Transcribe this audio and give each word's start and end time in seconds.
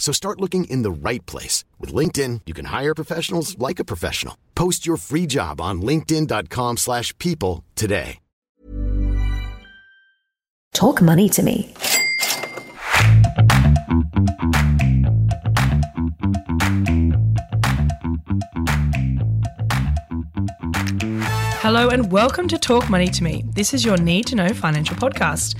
So 0.00 0.12
start 0.12 0.40
looking 0.40 0.64
in 0.64 0.82
the 0.82 0.90
right 0.90 1.24
place. 1.26 1.62
With 1.78 1.94
LinkedIn, 1.94 2.40
you 2.46 2.54
can 2.54 2.64
hire 2.64 2.94
professionals 2.94 3.56
like 3.58 3.78
a 3.78 3.84
professional. 3.84 4.36
Post 4.56 4.86
your 4.86 4.96
free 4.96 5.26
job 5.26 5.60
on 5.60 5.82
linkedin.com 5.82 6.78
slash 6.78 7.16
people 7.18 7.62
today. 7.76 8.18
Talk 10.72 11.02
money 11.02 11.28
to 11.30 11.42
me. 11.42 11.74
Hello 21.62 21.90
and 21.90 22.10
welcome 22.10 22.48
to 22.48 22.56
Talk 22.56 22.88
Money 22.88 23.08
to 23.08 23.22
Me. 23.22 23.44
This 23.48 23.74
is 23.74 23.84
your 23.84 23.98
need 23.98 24.26
to 24.28 24.34
know 24.36 24.48
financial 24.48 24.96
podcast. 24.96 25.56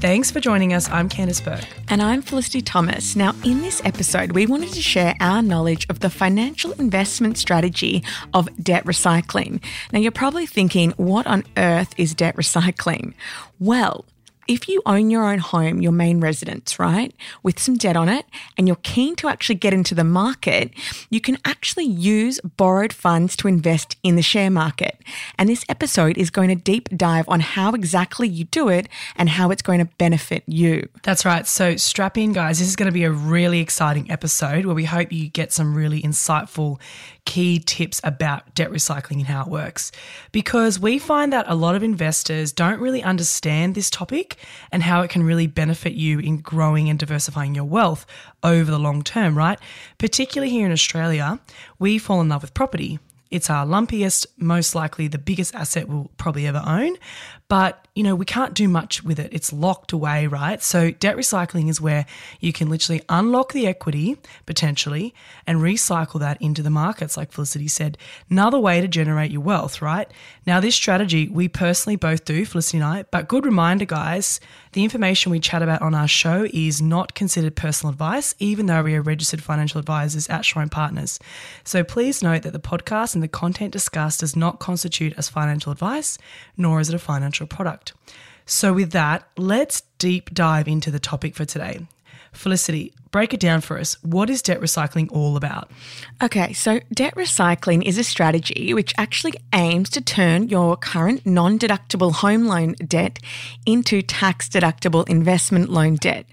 Thanks 0.00 0.30
for 0.30 0.40
joining 0.40 0.72
us. 0.72 0.88
I'm 0.88 1.10
Candice 1.10 1.44
Burke. 1.44 1.68
And 1.90 2.00
I'm 2.00 2.22
Felicity 2.22 2.62
Thomas. 2.62 3.14
Now, 3.16 3.34
in 3.44 3.60
this 3.60 3.82
episode, 3.84 4.32
we 4.32 4.46
wanted 4.46 4.72
to 4.72 4.80
share 4.80 5.14
our 5.20 5.42
knowledge 5.42 5.86
of 5.90 6.00
the 6.00 6.08
financial 6.08 6.72
investment 6.72 7.36
strategy 7.36 8.02
of 8.32 8.48
debt 8.64 8.86
recycling. 8.86 9.62
Now, 9.92 9.98
you're 9.98 10.10
probably 10.10 10.46
thinking, 10.46 10.92
what 10.92 11.26
on 11.26 11.44
earth 11.58 11.92
is 11.98 12.14
debt 12.14 12.34
recycling? 12.36 13.12
Well, 13.58 14.06
if 14.48 14.68
you 14.68 14.82
own 14.86 15.10
your 15.10 15.24
own 15.24 15.38
home, 15.38 15.80
your 15.80 15.92
main 15.92 16.20
residence, 16.20 16.78
right, 16.78 17.14
with 17.42 17.58
some 17.58 17.76
debt 17.76 17.96
on 17.96 18.08
it, 18.08 18.26
and 18.56 18.66
you're 18.66 18.76
keen 18.82 19.16
to 19.16 19.28
actually 19.28 19.54
get 19.54 19.72
into 19.72 19.94
the 19.94 20.04
market, 20.04 20.72
you 21.10 21.20
can 21.20 21.38
actually 21.44 21.84
use 21.84 22.40
borrowed 22.56 22.92
funds 22.92 23.36
to 23.36 23.48
invest 23.48 23.96
in 24.02 24.16
the 24.16 24.22
share 24.22 24.50
market. 24.50 25.00
And 25.38 25.48
this 25.48 25.64
episode 25.68 26.18
is 26.18 26.30
going 26.30 26.48
to 26.48 26.54
deep 26.54 26.88
dive 26.96 27.28
on 27.28 27.40
how 27.40 27.72
exactly 27.72 28.28
you 28.28 28.44
do 28.44 28.68
it 28.68 28.88
and 29.16 29.28
how 29.28 29.50
it's 29.50 29.62
going 29.62 29.78
to 29.78 29.84
benefit 29.98 30.42
you. 30.46 30.88
That's 31.02 31.24
right. 31.24 31.46
So 31.46 31.76
strap 31.76 32.18
in, 32.18 32.32
guys. 32.32 32.58
This 32.58 32.68
is 32.68 32.76
going 32.76 32.90
to 32.90 32.92
be 32.92 33.04
a 33.04 33.10
really 33.10 33.60
exciting 33.60 34.10
episode 34.10 34.66
where 34.66 34.74
we 34.74 34.84
hope 34.84 35.12
you 35.12 35.28
get 35.28 35.52
some 35.52 35.74
really 35.74 36.02
insightful 36.02 36.80
key 37.24 37.60
tips 37.60 38.00
about 38.02 38.54
debt 38.54 38.70
recycling 38.70 39.18
and 39.18 39.26
how 39.26 39.42
it 39.42 39.48
works. 39.48 39.92
Because 40.32 40.80
we 40.80 40.98
find 40.98 41.32
that 41.32 41.44
a 41.48 41.54
lot 41.54 41.74
of 41.74 41.82
investors 41.82 42.52
don't 42.52 42.80
really 42.80 43.02
understand 43.02 43.74
this 43.74 43.90
topic 43.90 44.29
and 44.72 44.82
how 44.82 45.02
it 45.02 45.10
can 45.10 45.22
really 45.22 45.46
benefit 45.46 45.94
you 45.94 46.18
in 46.18 46.38
growing 46.38 46.88
and 46.88 46.98
diversifying 46.98 47.54
your 47.54 47.64
wealth 47.64 48.06
over 48.42 48.70
the 48.70 48.78
long 48.78 49.02
term, 49.02 49.36
right? 49.36 49.58
Particularly 49.98 50.50
here 50.50 50.66
in 50.66 50.72
Australia, 50.72 51.40
we 51.78 51.98
fall 51.98 52.20
in 52.20 52.28
love 52.28 52.42
with 52.42 52.54
property. 52.54 52.98
It's 53.30 53.48
our 53.48 53.64
lumpiest, 53.64 54.26
most 54.38 54.74
likely 54.74 55.06
the 55.06 55.18
biggest 55.18 55.54
asset 55.54 55.88
we'll 55.88 56.10
probably 56.16 56.46
ever 56.46 56.62
own. 56.66 56.96
But, 57.50 57.84
you 57.96 58.04
know, 58.04 58.14
we 58.14 58.24
can't 58.24 58.54
do 58.54 58.68
much 58.68 59.02
with 59.02 59.18
it. 59.18 59.28
It's 59.32 59.52
locked 59.52 59.90
away, 59.90 60.28
right? 60.28 60.62
So, 60.62 60.92
debt 60.92 61.16
recycling 61.16 61.68
is 61.68 61.80
where 61.80 62.06
you 62.38 62.52
can 62.52 62.70
literally 62.70 63.02
unlock 63.08 63.52
the 63.52 63.66
equity 63.66 64.18
potentially 64.46 65.12
and 65.48 65.58
recycle 65.58 66.20
that 66.20 66.40
into 66.40 66.62
the 66.62 66.70
markets, 66.70 67.16
like 67.16 67.32
Felicity 67.32 67.66
said. 67.66 67.98
Another 68.30 68.60
way 68.60 68.80
to 68.80 68.86
generate 68.86 69.32
your 69.32 69.40
wealth, 69.40 69.82
right? 69.82 70.08
Now, 70.46 70.60
this 70.60 70.76
strategy 70.76 71.28
we 71.28 71.48
personally 71.48 71.96
both 71.96 72.24
do, 72.24 72.46
Felicity 72.46 72.78
and 72.78 72.84
I, 72.84 73.02
but 73.10 73.26
good 73.26 73.44
reminder, 73.44 73.84
guys, 73.84 74.38
the 74.72 74.84
information 74.84 75.32
we 75.32 75.40
chat 75.40 75.62
about 75.62 75.82
on 75.82 75.94
our 75.94 76.06
show 76.06 76.46
is 76.52 76.80
not 76.80 77.14
considered 77.14 77.56
personal 77.56 77.92
advice, 77.92 78.34
even 78.38 78.66
though 78.66 78.82
we 78.82 78.94
are 78.94 79.02
registered 79.02 79.42
financial 79.42 79.78
advisors 79.78 80.28
at 80.28 80.44
and 80.54 80.70
Partners. 80.70 81.18
So, 81.64 81.82
please 81.82 82.22
note 82.22 82.42
that 82.42 82.52
the 82.52 82.60
podcast 82.60 83.14
and 83.14 83.22
the 83.22 83.28
content 83.28 83.72
discussed 83.72 84.20
does 84.20 84.36
not 84.36 84.60
constitute 84.60 85.14
as 85.16 85.28
financial 85.28 85.72
advice, 85.72 86.18
nor 86.56 86.80
is 86.80 86.88
it 86.88 86.94
a 86.94 86.98
financial 86.98 87.46
product. 87.46 87.92
So, 88.46 88.72
with 88.72 88.92
that, 88.92 89.28
let's 89.36 89.82
deep 89.98 90.32
dive 90.32 90.68
into 90.68 90.90
the 90.90 91.00
topic 91.00 91.34
for 91.34 91.44
today. 91.44 91.86
Felicity, 92.32 92.92
break 93.10 93.34
it 93.34 93.40
down 93.40 93.60
for 93.60 93.78
us. 93.78 93.96
What 94.02 94.30
is 94.30 94.42
debt 94.42 94.60
recycling 94.60 95.10
all 95.10 95.36
about? 95.36 95.70
Okay, 96.22 96.52
so 96.52 96.80
debt 96.92 97.14
recycling 97.14 97.82
is 97.82 97.98
a 97.98 98.04
strategy 98.04 98.72
which 98.72 98.94
actually 98.96 99.34
aims 99.54 99.90
to 99.90 100.00
turn 100.00 100.48
your 100.48 100.76
current 100.76 101.26
non 101.26 101.58
deductible 101.58 102.12
home 102.12 102.46
loan 102.46 102.74
debt 102.74 103.18
into 103.66 104.02
tax 104.02 104.48
deductible 104.48 105.08
investment 105.08 105.70
loan 105.70 105.96
debt. 105.96 106.26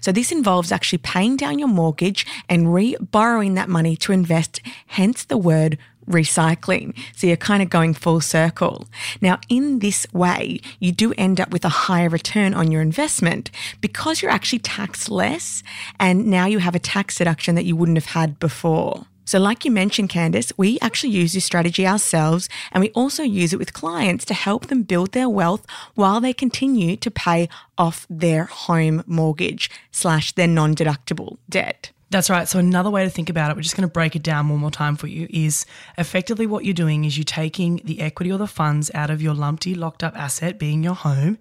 So 0.00 0.12
this 0.12 0.32
involves 0.32 0.72
actually 0.72 0.98
paying 0.98 1.36
down 1.36 1.58
your 1.58 1.68
mortgage 1.68 2.26
and 2.48 2.74
re 2.74 2.96
borrowing 3.00 3.54
that 3.54 3.68
money 3.68 3.96
to 3.98 4.12
invest, 4.12 4.60
hence 4.86 5.24
the 5.24 5.38
word 5.38 5.78
recycling. 6.06 6.96
So 7.16 7.26
you're 7.26 7.36
kind 7.36 7.62
of 7.62 7.70
going 7.70 7.94
full 7.94 8.20
circle. 8.20 8.86
Now, 9.20 9.38
in 9.48 9.78
this 9.78 10.06
way, 10.12 10.60
you 10.80 10.92
do 10.92 11.12
end 11.18 11.40
up 11.40 11.50
with 11.50 11.64
a 11.64 11.68
higher 11.68 12.08
return 12.08 12.54
on 12.54 12.70
your 12.70 12.82
investment 12.82 13.50
because 13.80 14.22
you're 14.22 14.30
actually 14.30 14.60
taxed 14.60 15.10
less 15.10 15.62
and 15.98 16.26
now 16.26 16.46
you 16.46 16.58
have 16.58 16.74
a 16.74 16.78
tax 16.78 17.18
deduction 17.18 17.54
that 17.54 17.64
you 17.64 17.76
wouldn't 17.76 17.98
have 17.98 18.14
had 18.14 18.38
before. 18.38 19.06
So, 19.26 19.38
like 19.38 19.64
you 19.64 19.70
mentioned, 19.70 20.10
Candice, 20.10 20.52
we 20.58 20.78
actually 20.80 21.14
use 21.14 21.32
this 21.32 21.46
strategy 21.46 21.86
ourselves 21.86 22.48
and 22.72 22.82
we 22.82 22.90
also 22.90 23.22
use 23.22 23.54
it 23.54 23.58
with 23.58 23.72
clients 23.72 24.24
to 24.26 24.34
help 24.34 24.66
them 24.66 24.82
build 24.82 25.12
their 25.12 25.30
wealth 25.30 25.64
while 25.94 26.20
they 26.20 26.34
continue 26.34 26.96
to 26.96 27.10
pay 27.10 27.48
off 27.78 28.06
their 28.10 28.44
home 28.44 29.02
mortgage 29.06 29.70
slash 29.90 30.32
their 30.32 30.46
non 30.46 30.74
deductible 30.74 31.38
debt. 31.48 31.90
That's 32.14 32.30
right. 32.30 32.46
So 32.46 32.60
another 32.60 32.90
way 32.90 33.02
to 33.02 33.10
think 33.10 33.28
about 33.28 33.50
it, 33.50 33.56
we're 33.56 33.62
just 33.62 33.76
going 33.76 33.88
to 33.88 33.92
break 33.92 34.14
it 34.14 34.22
down 34.22 34.48
one 34.48 34.60
more 34.60 34.70
time 34.70 34.94
for 34.94 35.08
you, 35.08 35.26
is 35.30 35.66
effectively 35.98 36.46
what 36.46 36.64
you're 36.64 36.72
doing 36.72 37.04
is 37.04 37.18
you're 37.18 37.24
taking 37.24 37.80
the 37.82 38.00
equity 38.00 38.30
or 38.30 38.38
the 38.38 38.46
funds 38.46 38.88
out 38.94 39.10
of 39.10 39.20
your 39.20 39.34
lumpy 39.34 39.74
locked 39.74 40.04
up 40.04 40.16
asset, 40.16 40.56
being 40.56 40.84
your 40.84 40.94
home, 40.94 41.38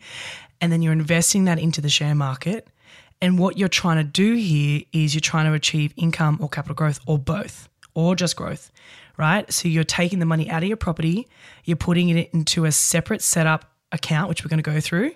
and 0.59 0.71
then 0.71 0.81
you're 0.81 0.91
investing 0.91 1.45
that 1.45 1.59
into 1.59 1.79
the 1.79 1.89
share 1.89 2.15
market. 2.15 2.69
And 3.21 3.37
what 3.37 3.55
you're 3.55 3.69
trying 3.69 3.97
to 3.97 4.03
do 4.03 4.33
here 4.33 4.81
is 4.91 5.13
you're 5.13 5.21
trying 5.21 5.45
to 5.45 5.53
achieve 5.53 5.93
income 5.95 6.39
or 6.41 6.49
capital 6.49 6.73
growth 6.73 6.99
or 7.05 7.19
both, 7.19 7.69
or 7.93 8.15
just 8.15 8.35
growth, 8.35 8.71
right? 9.15 9.53
So 9.53 9.67
you're 9.67 9.83
taking 9.83 10.17
the 10.17 10.25
money 10.25 10.49
out 10.49 10.63
of 10.63 10.67
your 10.67 10.77
property, 10.77 11.27
you're 11.65 11.77
putting 11.77 12.09
it 12.09 12.31
into 12.33 12.65
a 12.65 12.71
separate 12.71 13.21
setup 13.21 13.71
account, 13.91 14.27
which 14.27 14.43
we're 14.43 14.49
going 14.49 14.63
to 14.63 14.71
go 14.71 14.79
through, 14.79 15.11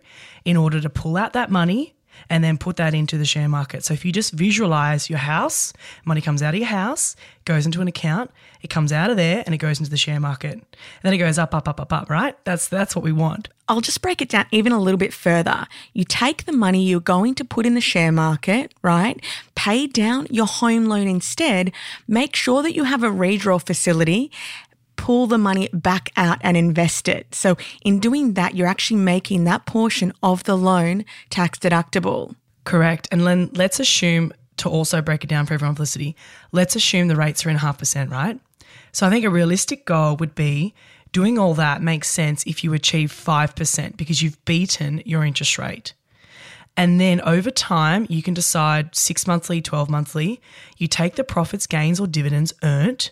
in 0.46 0.56
order 0.56 0.80
to 0.80 0.90
pull 0.92 1.18
out 1.18 1.34
that 1.34 1.50
money 1.50 1.96
and 2.30 2.44
then 2.44 2.58
put 2.58 2.76
that 2.78 2.94
into 2.94 3.18
the 3.18 3.26
share 3.26 3.48
market. 3.48 3.84
So 3.84 3.94
if 3.94 4.06
you 4.06 4.12
just 4.12 4.34
visualize 4.34 5.10
your 5.10 5.20
house, 5.20 5.74
money 6.06 6.22
comes 6.22 6.42
out 6.42 6.54
of 6.54 6.60
your 6.60 6.70
house, 6.70 7.16
goes 7.46 7.66
into 7.66 7.82
an 7.82 7.88
account, 7.88 8.32
it 8.62 8.70
comes 8.70 8.92
out 8.92 9.10
of 9.10 9.18
there 9.18 9.44
and 9.46 9.54
it 9.54 9.60
goes 9.60 9.80
into 9.80 9.92
the 9.92 9.98
share 9.98 10.20
market. 10.20 10.54
And 10.54 10.64
then 11.04 11.14
it 11.14 11.18
goes 11.18 11.38
up, 11.38 11.54
up, 11.54 11.68
up, 11.68 11.80
up, 11.80 11.94
up, 11.94 12.10
right? 12.10 12.36
That's 12.44 12.68
that's 12.68 12.96
what 12.96 13.04
we 13.04 13.12
want. 13.12 13.50
I'll 13.70 13.82
just 13.82 14.02
break 14.02 14.22
it 14.22 14.30
down 14.30 14.46
even 14.52 14.72
a 14.72 14.80
little 14.80 14.98
bit 14.98 15.14
further. 15.14 15.68
You 15.94 16.06
take 16.06 16.46
the 16.46 16.54
money 16.54 16.84
you're 16.84 17.02
going 17.02 17.36
to 17.36 17.44
put 17.44 17.66
in 17.66 17.74
the 17.74 17.82
share 17.82 18.14
market, 18.14 18.74
right? 18.82 19.22
Pay 19.56 19.88
down 19.88 20.28
your 20.30 20.46
home 20.46 20.86
loan 20.86 21.08
instead. 21.08 21.74
Make 22.08 22.36
sure 22.36 22.64
that 22.64 22.76
you 22.76 22.86
have 22.86 23.04
a 23.04 23.10
redraw 23.10 23.66
facility 23.66 24.32
pull 24.98 25.28
the 25.28 25.38
money 25.38 25.70
back 25.72 26.12
out 26.18 26.40
and 26.42 26.58
invest 26.58 27.08
it. 27.08 27.34
So 27.34 27.56
in 27.84 28.00
doing 28.00 28.34
that, 28.34 28.56
you're 28.56 28.68
actually 28.68 29.00
making 29.00 29.46
that 29.46 29.66
portion 29.66 30.12
of 30.22 30.44
the 30.44 30.58
loan 30.58 31.06
tax 31.30 31.58
deductible. 31.60 32.36
Correct. 32.66 33.08
And 33.12 33.26
then 33.26 33.50
let's 33.54 33.80
assume 33.80 34.34
to 34.58 34.70
also 34.70 35.02
break 35.02 35.24
it 35.24 35.28
down 35.28 35.46
for 35.46 35.54
everyone, 35.54 35.76
Felicity, 35.76 36.16
let's 36.52 36.76
assume 36.76 37.08
the 37.08 37.16
rates 37.16 37.46
are 37.46 37.50
in 37.50 37.58
half 37.58 37.78
percent, 37.78 38.12
right? 38.12 38.40
So 38.92 39.08
I 39.08 39.10
think 39.10 39.24
a 39.24 39.30
realistic 39.30 39.86
goal 39.86 40.18
would 40.18 40.36
be 40.36 40.74
doing 41.12 41.38
all 41.38 41.54
that 41.54 41.82
makes 41.82 42.10
sense 42.10 42.44
if 42.46 42.64
you 42.64 42.74
achieve 42.74 43.12
5% 43.12 43.98
because 43.98 44.22
you've 44.22 44.44
beaten 44.46 45.02
your 45.06 45.24
interest 45.24 45.58
rate. 45.58 45.94
And 46.76 47.00
then 47.02 47.22
over 47.22 47.50
time, 47.50 48.06
you 48.10 48.22
can 48.22 48.34
decide 48.34 48.96
six 48.96 49.26
monthly, 49.26 49.62
12 49.62 49.90
monthly, 49.90 50.42
you 50.78 50.88
take 50.88 51.16
the 51.16 51.24
profits, 51.24 51.66
gains, 51.66 52.00
or 52.00 52.06
dividends 52.06 52.54
earned 52.64 53.12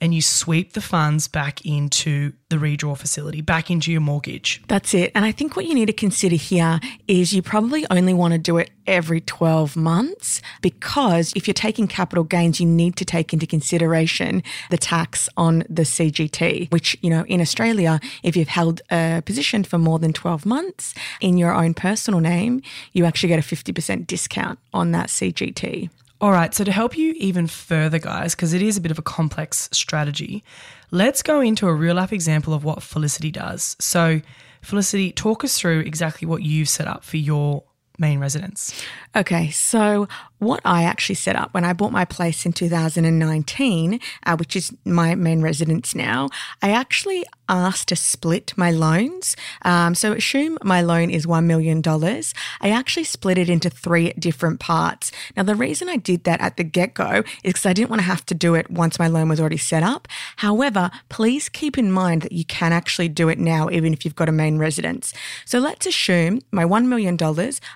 and 0.00 0.14
you 0.14 0.20
sweep 0.20 0.72
the 0.72 0.80
funds 0.80 1.28
back 1.28 1.64
into 1.64 2.32
the 2.50 2.56
redraw 2.56 2.96
facility, 2.96 3.40
back 3.40 3.70
into 3.70 3.90
your 3.90 4.00
mortgage. 4.00 4.62
That's 4.68 4.94
it. 4.94 5.12
And 5.14 5.24
I 5.24 5.32
think 5.32 5.56
what 5.56 5.66
you 5.66 5.74
need 5.74 5.86
to 5.86 5.92
consider 5.92 6.36
here 6.36 6.80
is 7.08 7.32
you 7.32 7.42
probably 7.42 7.86
only 7.90 8.14
want 8.14 8.32
to 8.32 8.38
do 8.38 8.58
it 8.58 8.70
every 8.86 9.20
12 9.20 9.76
months 9.76 10.42
because 10.60 11.32
if 11.34 11.46
you're 11.46 11.54
taking 11.54 11.88
capital 11.88 12.24
gains, 12.24 12.60
you 12.60 12.66
need 12.66 12.96
to 12.96 13.04
take 13.04 13.32
into 13.32 13.46
consideration 13.46 14.42
the 14.70 14.76
tax 14.76 15.28
on 15.36 15.64
the 15.68 15.82
CGT, 15.82 16.70
which, 16.70 16.96
you 17.00 17.10
know, 17.10 17.24
in 17.26 17.40
Australia, 17.40 18.00
if 18.22 18.36
you've 18.36 18.48
held 18.48 18.82
a 18.90 19.22
position 19.24 19.64
for 19.64 19.78
more 19.78 19.98
than 19.98 20.12
12 20.12 20.44
months 20.44 20.94
in 21.20 21.38
your 21.38 21.52
own 21.52 21.74
personal 21.74 22.20
name, 22.20 22.62
you 22.92 23.04
actually 23.04 23.28
get 23.28 23.38
a 23.38 23.42
50% 23.42 24.06
discount 24.06 24.58
on 24.72 24.92
that 24.92 25.08
CGT. 25.08 25.90
All 26.24 26.32
right, 26.32 26.54
so 26.54 26.64
to 26.64 26.72
help 26.72 26.96
you 26.96 27.12
even 27.18 27.46
further, 27.46 27.98
guys, 27.98 28.34
because 28.34 28.54
it 28.54 28.62
is 28.62 28.78
a 28.78 28.80
bit 28.80 28.90
of 28.90 28.98
a 28.98 29.02
complex 29.02 29.68
strategy, 29.72 30.42
let's 30.90 31.22
go 31.22 31.42
into 31.42 31.68
a 31.68 31.74
real 31.74 31.96
life 31.96 32.14
example 32.14 32.54
of 32.54 32.64
what 32.64 32.82
Felicity 32.82 33.30
does. 33.30 33.76
So, 33.78 34.22
Felicity, 34.62 35.12
talk 35.12 35.44
us 35.44 35.58
through 35.58 35.80
exactly 35.80 36.26
what 36.26 36.42
you've 36.42 36.70
set 36.70 36.88
up 36.88 37.04
for 37.04 37.18
your 37.18 37.64
main 37.98 38.20
residence. 38.20 38.72
Okay, 39.14 39.50
so 39.50 40.08
what 40.44 40.60
I 40.64 40.84
actually 40.84 41.16
set 41.16 41.36
up 41.36 41.52
when 41.54 41.64
I 41.64 41.72
bought 41.72 41.92
my 41.92 42.04
place 42.04 42.46
in 42.46 42.52
2019, 42.52 44.00
uh, 44.26 44.36
which 44.36 44.56
is 44.56 44.72
my 44.84 45.14
main 45.14 45.42
residence 45.42 45.94
now, 45.94 46.28
I 46.62 46.70
actually 46.70 47.24
asked 47.48 47.88
to 47.88 47.96
split 47.96 48.52
my 48.56 48.70
loans. 48.70 49.36
Um, 49.62 49.94
so 49.94 50.12
assume 50.12 50.58
my 50.62 50.80
loan 50.80 51.10
is 51.10 51.26
$1 51.26 51.44
million. 51.44 51.82
I 51.86 52.70
actually 52.70 53.04
split 53.04 53.38
it 53.38 53.48
into 53.48 53.70
three 53.70 54.12
different 54.18 54.60
parts. 54.60 55.12
Now, 55.36 55.42
the 55.42 55.54
reason 55.54 55.88
I 55.88 55.96
did 55.96 56.24
that 56.24 56.40
at 56.40 56.56
the 56.56 56.64
get 56.64 56.94
go 56.94 57.22
is 57.42 57.54
because 57.54 57.66
I 57.66 57.72
didn't 57.72 57.90
want 57.90 58.00
to 58.00 58.06
have 58.06 58.24
to 58.26 58.34
do 58.34 58.54
it 58.54 58.70
once 58.70 58.98
my 58.98 59.08
loan 59.08 59.28
was 59.28 59.40
already 59.40 59.56
set 59.58 59.82
up. 59.82 60.08
However, 60.36 60.90
please 61.08 61.48
keep 61.48 61.76
in 61.76 61.92
mind 61.92 62.22
that 62.22 62.32
you 62.32 62.44
can 62.44 62.72
actually 62.72 63.08
do 63.08 63.28
it 63.28 63.38
now, 63.38 63.68
even 63.70 63.92
if 63.92 64.04
you've 64.04 64.16
got 64.16 64.28
a 64.28 64.32
main 64.32 64.58
residence. 64.58 65.12
So 65.44 65.58
let's 65.58 65.86
assume 65.86 66.40
my 66.50 66.64
$1 66.64 66.86
million, 66.86 67.18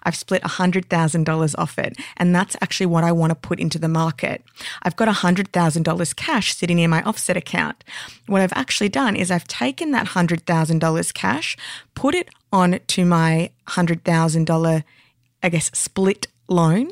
I've 0.03 0.17
split 0.17 0.43
$100,000 0.43 1.55
off 1.59 1.79
it. 1.79 1.97
And 2.17 2.35
that's 2.35 2.57
actually 2.61 2.87
what 2.87 3.05
I 3.05 3.13
want 3.13 3.31
to 3.31 3.35
put 3.35 3.61
into 3.61 3.79
the 3.79 3.89
market. 3.89 4.43
I've 4.83 4.97
got 4.97 5.09
$100,000 5.09 6.17
cash 6.17 6.55
sitting 6.55 6.79
in 6.79 6.91
my 6.91 7.03
offset 7.03 7.37
account. 7.37 7.85
What 8.27 8.43
I've 8.43 8.53
actually 8.55 8.89
done 8.89 9.17
is 9.17 9.31
I've 9.31 9.49
taken 9.49 9.93
that 9.93 10.09
$100,000 10.09 11.15
cash, 11.15 11.57
put 11.95 12.15
it 12.15 12.29
on 12.53 12.81
to 12.87 13.05
my 13.05 13.51
$100,000, 13.69 14.85
I 15.43 15.49
guess, 15.49 15.71
split 15.75 16.27
loan. 16.49 16.91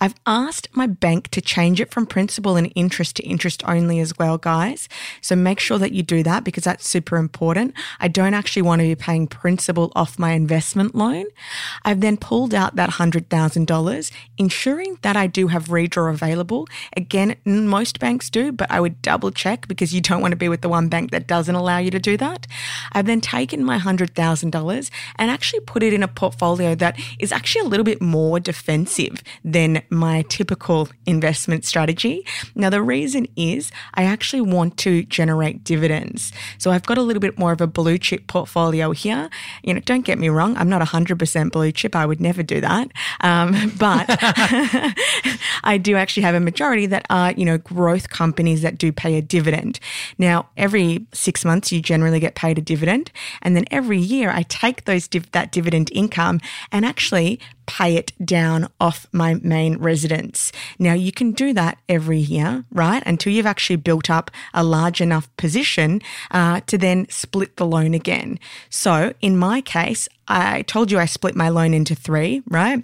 I've 0.00 0.14
asked 0.26 0.68
my 0.72 0.86
bank 0.86 1.28
to 1.28 1.40
change 1.40 1.80
it 1.80 1.92
from 1.92 2.06
principal 2.06 2.56
and 2.56 2.72
interest 2.74 3.16
to 3.16 3.22
interest 3.22 3.62
only 3.66 3.98
as 4.00 4.16
well, 4.18 4.38
guys. 4.38 4.88
So 5.20 5.34
make 5.34 5.60
sure 5.60 5.78
that 5.78 5.92
you 5.92 6.02
do 6.02 6.22
that 6.22 6.44
because 6.44 6.64
that's 6.64 6.86
super 6.86 7.16
important. 7.16 7.74
I 8.00 8.08
don't 8.08 8.34
actually 8.34 8.62
want 8.62 8.80
to 8.80 8.86
be 8.86 8.94
paying 8.94 9.26
principal 9.26 9.92
off 9.96 10.18
my 10.18 10.32
investment 10.32 10.94
loan. 10.94 11.26
I've 11.84 12.00
then 12.00 12.16
pulled 12.16 12.54
out 12.54 12.76
that 12.76 12.90
$100,000, 12.90 14.10
ensuring 14.36 14.98
that 15.02 15.16
I 15.16 15.26
do 15.26 15.48
have 15.48 15.66
redraw 15.66 16.10
available. 16.10 16.66
Again, 16.96 17.36
most 17.44 17.98
banks 17.98 18.30
do, 18.30 18.52
but 18.52 18.70
I 18.70 18.80
would 18.80 19.00
double 19.02 19.30
check 19.30 19.68
because 19.68 19.94
you 19.94 20.00
don't 20.00 20.20
want 20.20 20.32
to 20.32 20.36
be 20.36 20.48
with 20.48 20.60
the 20.60 20.68
one 20.68 20.88
bank 20.88 21.10
that 21.10 21.26
doesn't 21.26 21.54
allow 21.54 21.78
you 21.78 21.90
to 21.90 21.98
do 21.98 22.16
that. 22.18 22.46
I've 22.92 23.06
then 23.06 23.20
taken 23.20 23.64
my 23.64 23.78
$100,000 23.78 24.90
and 25.16 25.30
actually 25.30 25.60
put 25.60 25.82
it 25.82 25.92
in 25.92 26.02
a 26.02 26.08
portfolio 26.08 26.74
that 26.74 26.98
is 27.18 27.32
actually 27.32 27.62
a 27.62 27.68
little 27.68 27.84
bit 27.84 28.02
more 28.02 28.38
defensive 28.38 28.97
than 29.44 29.82
my 29.90 30.22
typical 30.28 30.88
investment 31.06 31.64
strategy. 31.64 32.26
Now, 32.54 32.70
the 32.70 32.82
reason 32.82 33.26
is 33.36 33.70
I 33.94 34.04
actually 34.04 34.40
want 34.40 34.76
to 34.78 35.02
generate 35.04 35.64
dividends. 35.64 36.32
So 36.58 36.70
I've 36.70 36.86
got 36.86 36.98
a 36.98 37.02
little 37.02 37.20
bit 37.20 37.38
more 37.38 37.52
of 37.52 37.60
a 37.60 37.66
blue 37.66 37.98
chip 37.98 38.26
portfolio 38.26 38.92
here. 38.92 39.30
You 39.62 39.74
know, 39.74 39.80
don't 39.80 40.04
get 40.04 40.18
me 40.18 40.28
wrong, 40.28 40.56
I'm 40.56 40.68
not 40.68 40.82
100% 40.82 41.52
blue 41.52 41.72
chip. 41.72 41.94
I 41.94 42.06
would 42.06 42.20
never 42.20 42.42
do 42.42 42.60
that. 42.60 42.90
Um, 43.20 43.72
but 43.78 44.06
I 45.64 45.78
do 45.80 45.96
actually 45.96 46.24
have 46.24 46.34
a 46.34 46.40
majority 46.40 46.86
that 46.86 47.06
are, 47.10 47.32
you 47.32 47.44
know, 47.44 47.58
growth 47.58 48.08
companies 48.10 48.62
that 48.62 48.78
do 48.78 48.92
pay 48.92 49.16
a 49.16 49.22
dividend. 49.22 49.80
Now, 50.18 50.48
every 50.56 51.06
six 51.12 51.44
months, 51.44 51.72
you 51.72 51.80
generally 51.80 52.20
get 52.20 52.34
paid 52.34 52.58
a 52.58 52.62
dividend. 52.62 53.10
And 53.42 53.54
then 53.56 53.64
every 53.70 53.98
year, 53.98 54.30
I 54.30 54.42
take 54.42 54.84
those 54.84 55.08
div- 55.08 55.30
that 55.32 55.52
dividend 55.52 55.90
income 55.92 56.40
and 56.72 56.84
actually 56.84 57.40
pay 57.68 57.96
it 57.96 58.12
down 58.24 58.66
off 58.80 59.06
my 59.12 59.34
main 59.34 59.76
residence. 59.76 60.50
Now, 60.78 60.94
you 60.94 61.12
can 61.12 61.32
do 61.32 61.52
that 61.52 61.78
every 61.88 62.18
year, 62.18 62.64
right? 62.72 63.02
Until 63.06 63.32
you've 63.32 63.46
actually 63.46 63.76
built 63.76 64.08
up 64.10 64.30
a 64.54 64.64
large 64.64 65.00
enough 65.00 65.28
position 65.36 66.00
uh, 66.30 66.60
to 66.66 66.78
then 66.78 67.06
split 67.10 67.56
the 67.56 67.66
loan 67.66 67.92
again. 67.94 68.40
So, 68.70 69.12
in 69.20 69.36
my 69.36 69.60
case, 69.60 70.08
I 70.26 70.62
told 70.62 70.90
you 70.90 70.98
I 70.98 71.04
split 71.04 71.36
my 71.36 71.50
loan 71.50 71.74
into 71.74 71.94
three, 71.94 72.42
right? 72.48 72.82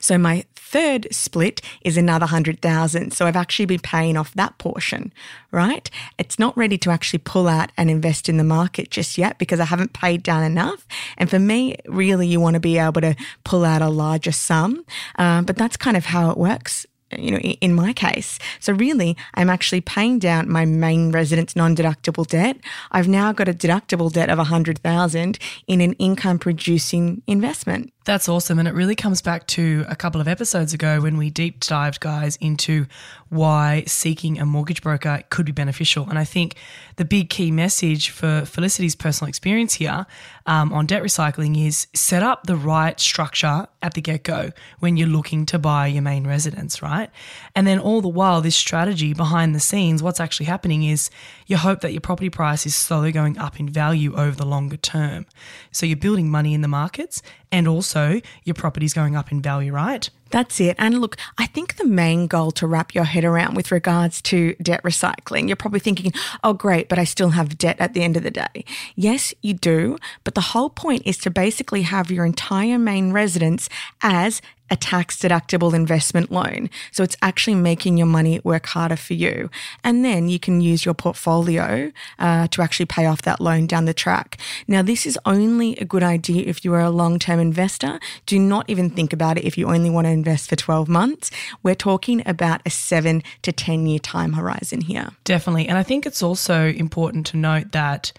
So 0.00 0.18
my 0.18 0.44
third 0.68 1.08
split 1.10 1.62
is 1.82 1.96
another 1.96 2.24
100,000. 2.24 3.12
So 3.12 3.26
I've 3.26 3.36
actually 3.36 3.64
been 3.66 3.80
paying 3.80 4.16
off 4.16 4.34
that 4.34 4.58
portion, 4.58 5.12
right? 5.50 5.88
It's 6.18 6.38
not 6.38 6.56
ready 6.56 6.76
to 6.78 6.90
actually 6.90 7.20
pull 7.20 7.48
out 7.48 7.72
and 7.78 7.90
invest 7.90 8.28
in 8.28 8.36
the 8.36 8.44
market 8.44 8.90
just 8.90 9.16
yet 9.16 9.38
because 9.38 9.60
I 9.60 9.64
haven't 9.64 9.94
paid 9.94 10.22
down 10.22 10.42
enough. 10.44 10.86
And 11.16 11.30
for 11.30 11.38
me, 11.38 11.76
really, 11.86 12.26
you 12.26 12.38
want 12.38 12.54
to 12.54 12.60
be 12.60 12.78
able 12.78 13.00
to 13.00 13.16
pull 13.44 13.64
out 13.64 13.80
a 13.80 13.88
larger 13.88 14.32
sum. 14.32 14.84
Um, 15.16 15.46
but 15.46 15.56
that's 15.56 15.76
kind 15.76 15.96
of 15.96 16.04
how 16.04 16.30
it 16.30 16.36
works 16.36 16.86
you 17.16 17.30
know, 17.30 17.38
in 17.38 17.74
my 17.74 17.92
case. 17.92 18.38
So 18.60 18.72
really, 18.72 19.16
I'm 19.34 19.50
actually 19.50 19.80
paying 19.80 20.18
down 20.18 20.50
my 20.50 20.64
main 20.64 21.10
residence 21.10 21.56
non-deductible 21.56 22.26
debt. 22.26 22.58
I've 22.90 23.08
now 23.08 23.32
got 23.32 23.48
a 23.48 23.54
deductible 23.54 24.12
debt 24.12 24.30
of 24.30 24.38
100,000 24.38 25.38
in 25.66 25.80
an 25.80 25.92
income 25.94 26.38
producing 26.38 27.22
investment. 27.26 27.92
That's 28.04 28.28
awesome. 28.28 28.58
And 28.58 28.66
it 28.66 28.72
really 28.72 28.94
comes 28.94 29.20
back 29.20 29.46
to 29.48 29.84
a 29.86 29.94
couple 29.94 30.18
of 30.18 30.28
episodes 30.28 30.72
ago 30.72 31.00
when 31.02 31.18
we 31.18 31.28
deep 31.28 31.60
dived, 31.60 32.00
guys, 32.00 32.36
into 32.36 32.86
why 33.28 33.84
seeking 33.86 34.38
a 34.38 34.46
mortgage 34.46 34.82
broker 34.82 35.22
could 35.28 35.44
be 35.44 35.52
beneficial. 35.52 36.08
And 36.08 36.18
I 36.18 36.24
think 36.24 36.54
the 36.96 37.04
big 37.04 37.28
key 37.28 37.50
message 37.50 38.08
for 38.08 38.46
Felicity's 38.46 38.96
personal 38.96 39.28
experience 39.28 39.74
here 39.74 40.06
um, 40.48 40.72
on 40.72 40.86
debt 40.86 41.02
recycling 41.02 41.62
is 41.66 41.86
set 41.94 42.22
up 42.22 42.44
the 42.44 42.56
right 42.56 42.98
structure 42.98 43.66
at 43.82 43.92
the 43.92 44.00
get 44.00 44.24
go 44.24 44.50
when 44.78 44.96
you're 44.96 45.06
looking 45.06 45.44
to 45.44 45.58
buy 45.58 45.86
your 45.86 46.00
main 46.00 46.26
residence, 46.26 46.80
right? 46.80 47.10
And 47.54 47.66
then 47.66 47.78
all 47.78 48.00
the 48.00 48.08
while, 48.08 48.40
this 48.40 48.56
strategy 48.56 49.12
behind 49.12 49.54
the 49.54 49.60
scenes, 49.60 50.02
what's 50.02 50.20
actually 50.20 50.46
happening 50.46 50.84
is 50.84 51.10
you 51.46 51.58
hope 51.58 51.82
that 51.82 51.92
your 51.92 52.00
property 52.00 52.30
price 52.30 52.64
is 52.64 52.74
slowly 52.74 53.12
going 53.12 53.36
up 53.36 53.60
in 53.60 53.68
value 53.68 54.16
over 54.16 54.34
the 54.34 54.46
longer 54.46 54.78
term. 54.78 55.26
So 55.70 55.84
you're 55.84 55.98
building 55.98 56.30
money 56.30 56.54
in 56.54 56.62
the 56.62 56.68
markets 56.68 57.20
and 57.50 57.66
also 57.68 58.20
your 58.44 58.54
property's 58.54 58.94
going 58.94 59.16
up 59.16 59.32
in 59.32 59.40
value, 59.40 59.72
right? 59.72 60.08
That's 60.30 60.60
it. 60.60 60.76
And 60.78 61.00
look, 61.00 61.16
I 61.38 61.46
think 61.46 61.76
the 61.76 61.86
main 61.86 62.26
goal 62.26 62.50
to 62.52 62.66
wrap 62.66 62.94
your 62.94 63.04
head 63.04 63.24
around 63.24 63.54
with 63.54 63.72
regards 63.72 64.20
to 64.22 64.54
debt 64.56 64.82
recycling, 64.82 65.46
you're 65.46 65.56
probably 65.56 65.80
thinking, 65.80 66.12
oh, 66.44 66.52
great, 66.52 66.88
but 66.88 66.98
I 66.98 67.04
still 67.04 67.30
have 67.30 67.56
debt 67.56 67.76
at 67.78 67.94
the 67.94 68.02
end 68.02 68.16
of 68.16 68.22
the 68.22 68.30
day. 68.30 68.64
Yes, 68.94 69.32
you 69.40 69.54
do. 69.54 69.96
But 70.24 70.34
the 70.34 70.40
whole 70.40 70.70
point 70.70 71.02
is 71.06 71.16
to 71.18 71.30
basically 71.30 71.82
have 71.82 72.10
your 72.10 72.26
entire 72.26 72.78
main 72.78 73.12
residence 73.12 73.68
as 74.02 74.42
a 74.70 74.76
tax 74.76 75.16
deductible 75.16 75.74
investment 75.74 76.30
loan. 76.30 76.70
So 76.92 77.02
it's 77.02 77.16
actually 77.22 77.54
making 77.54 77.96
your 77.96 78.06
money 78.06 78.40
work 78.44 78.66
harder 78.66 78.96
for 78.96 79.14
you. 79.14 79.50
And 79.84 80.04
then 80.04 80.28
you 80.28 80.38
can 80.38 80.60
use 80.60 80.84
your 80.84 80.94
portfolio 80.94 81.92
uh, 82.18 82.48
to 82.48 82.62
actually 82.62 82.86
pay 82.86 83.06
off 83.06 83.22
that 83.22 83.40
loan 83.40 83.66
down 83.66 83.84
the 83.84 83.94
track. 83.94 84.38
Now, 84.66 84.82
this 84.82 85.06
is 85.06 85.18
only 85.24 85.76
a 85.76 85.84
good 85.84 86.02
idea 86.02 86.44
if 86.46 86.64
you 86.64 86.74
are 86.74 86.80
a 86.80 86.90
long 86.90 87.18
term 87.18 87.40
investor. 87.40 87.98
Do 88.26 88.38
not 88.38 88.68
even 88.68 88.90
think 88.90 89.12
about 89.12 89.38
it 89.38 89.44
if 89.44 89.56
you 89.56 89.66
only 89.66 89.90
want 89.90 90.06
to 90.06 90.10
invest 90.10 90.48
for 90.48 90.56
12 90.56 90.88
months. 90.88 91.30
We're 91.62 91.74
talking 91.74 92.22
about 92.26 92.60
a 92.66 92.70
seven 92.70 93.22
to 93.42 93.52
10 93.52 93.86
year 93.86 93.98
time 93.98 94.34
horizon 94.34 94.82
here. 94.82 95.10
Definitely. 95.24 95.68
And 95.68 95.78
I 95.78 95.82
think 95.82 96.06
it's 96.06 96.22
also 96.22 96.66
important 96.68 97.26
to 97.28 97.36
note 97.36 97.72
that 97.72 98.12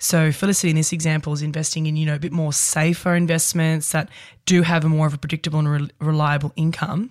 so 0.00 0.32
Felicity 0.32 0.70
in 0.70 0.76
this 0.76 0.92
example 0.92 1.32
is 1.32 1.42
investing 1.42 1.86
in, 1.86 1.96
you 1.96 2.06
know, 2.06 2.14
a 2.14 2.18
bit 2.18 2.32
more 2.32 2.52
safer 2.52 3.14
investments 3.14 3.92
that 3.92 4.08
do 4.46 4.62
have 4.62 4.84
a 4.84 4.88
more 4.88 5.06
of 5.06 5.14
a 5.14 5.18
predictable 5.18 5.58
and 5.58 5.68
re- 5.68 5.90
reliable 6.00 6.52
income. 6.56 7.10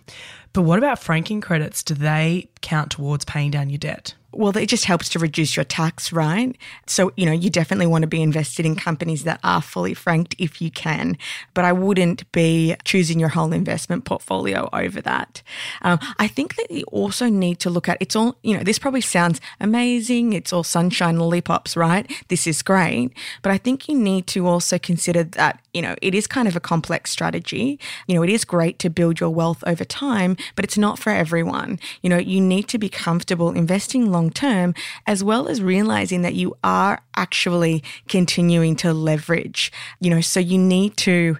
But 0.53 0.63
what 0.63 0.79
about 0.79 0.99
franking 0.99 1.39
credits? 1.39 1.83
Do 1.83 1.93
they 1.93 2.49
count 2.61 2.91
towards 2.91 3.25
paying 3.25 3.51
down 3.51 3.69
your 3.69 3.77
debt? 3.77 4.15
Well, 4.31 4.55
it 4.55 4.67
just 4.67 4.85
helps 4.85 5.09
to 5.09 5.19
reduce 5.19 5.55
your 5.55 5.63
tax, 5.63 6.13
right? 6.13 6.55
So, 6.85 7.11
you 7.17 7.25
know, 7.25 7.31
you 7.31 7.49
definitely 7.49 7.87
want 7.87 8.03
to 8.03 8.07
be 8.07 8.21
invested 8.21 8.65
in 8.65 8.75
companies 8.75 9.23
that 9.23 9.39
are 9.43 9.61
fully 9.61 9.93
franked 9.93 10.35
if 10.37 10.61
you 10.61 10.69
can, 10.69 11.17
but 11.53 11.65
I 11.65 11.73
wouldn't 11.73 12.31
be 12.31 12.75
choosing 12.83 13.19
your 13.19 13.29
whole 13.29 13.51
investment 13.53 14.05
portfolio 14.05 14.69
over 14.71 15.01
that. 15.01 15.41
Um, 15.81 15.99
I 16.19 16.27
think 16.27 16.55
that 16.57 16.69
you 16.69 16.83
also 16.91 17.27
need 17.27 17.59
to 17.61 17.69
look 17.69 17.89
at 17.89 17.97
it's 17.99 18.15
all, 18.15 18.37
you 18.43 18.55
know, 18.55 18.63
this 18.63 18.77
probably 18.77 19.01
sounds 19.01 19.41
amazing. 19.59 20.33
It's 20.33 20.53
all 20.53 20.63
sunshine 20.63 21.09
and 21.09 21.19
lollipops, 21.19 21.75
right? 21.75 22.09
This 22.27 22.45
is 22.45 22.61
great. 22.61 23.11
But 23.41 23.51
I 23.51 23.57
think 23.57 23.89
you 23.89 23.95
need 23.95 24.27
to 24.27 24.45
also 24.45 24.77
consider 24.77 25.23
that, 25.23 25.59
you 25.73 25.81
know, 25.81 25.95
it 26.01 26.13
is 26.13 26.27
kind 26.27 26.47
of 26.47 26.55
a 26.55 26.59
complex 26.59 27.09
strategy. 27.09 27.79
You 28.07 28.15
know, 28.15 28.23
it 28.23 28.29
is 28.29 28.45
great 28.45 28.77
to 28.79 28.89
build 28.89 29.19
your 29.19 29.29
wealth 29.29 29.63
over 29.65 29.83
time, 29.83 30.37
but 30.55 30.65
it's 30.65 30.77
not 30.77 30.99
for 30.99 31.09
everyone. 31.09 31.79
You 32.03 32.09
know, 32.09 32.17
you 32.17 32.39
need 32.41 32.67
to 32.67 32.77
be 32.77 32.89
comfortable 32.89 33.49
investing 33.51 34.11
long 34.11 34.18
term, 34.27 34.73
as 35.05 35.23
well 35.23 35.47
as 35.47 35.61
realizing 35.61 36.23
that 36.23 36.33
you 36.33 36.57
are 36.63 37.01
actually 37.15 37.83
continuing 38.07 38.75
to 38.77 38.93
leverage. 38.93 39.71
You 39.99 40.09
know, 40.09 40.21
so 40.21 40.39
you 40.39 40.57
need 40.57 40.97
to 40.97 41.37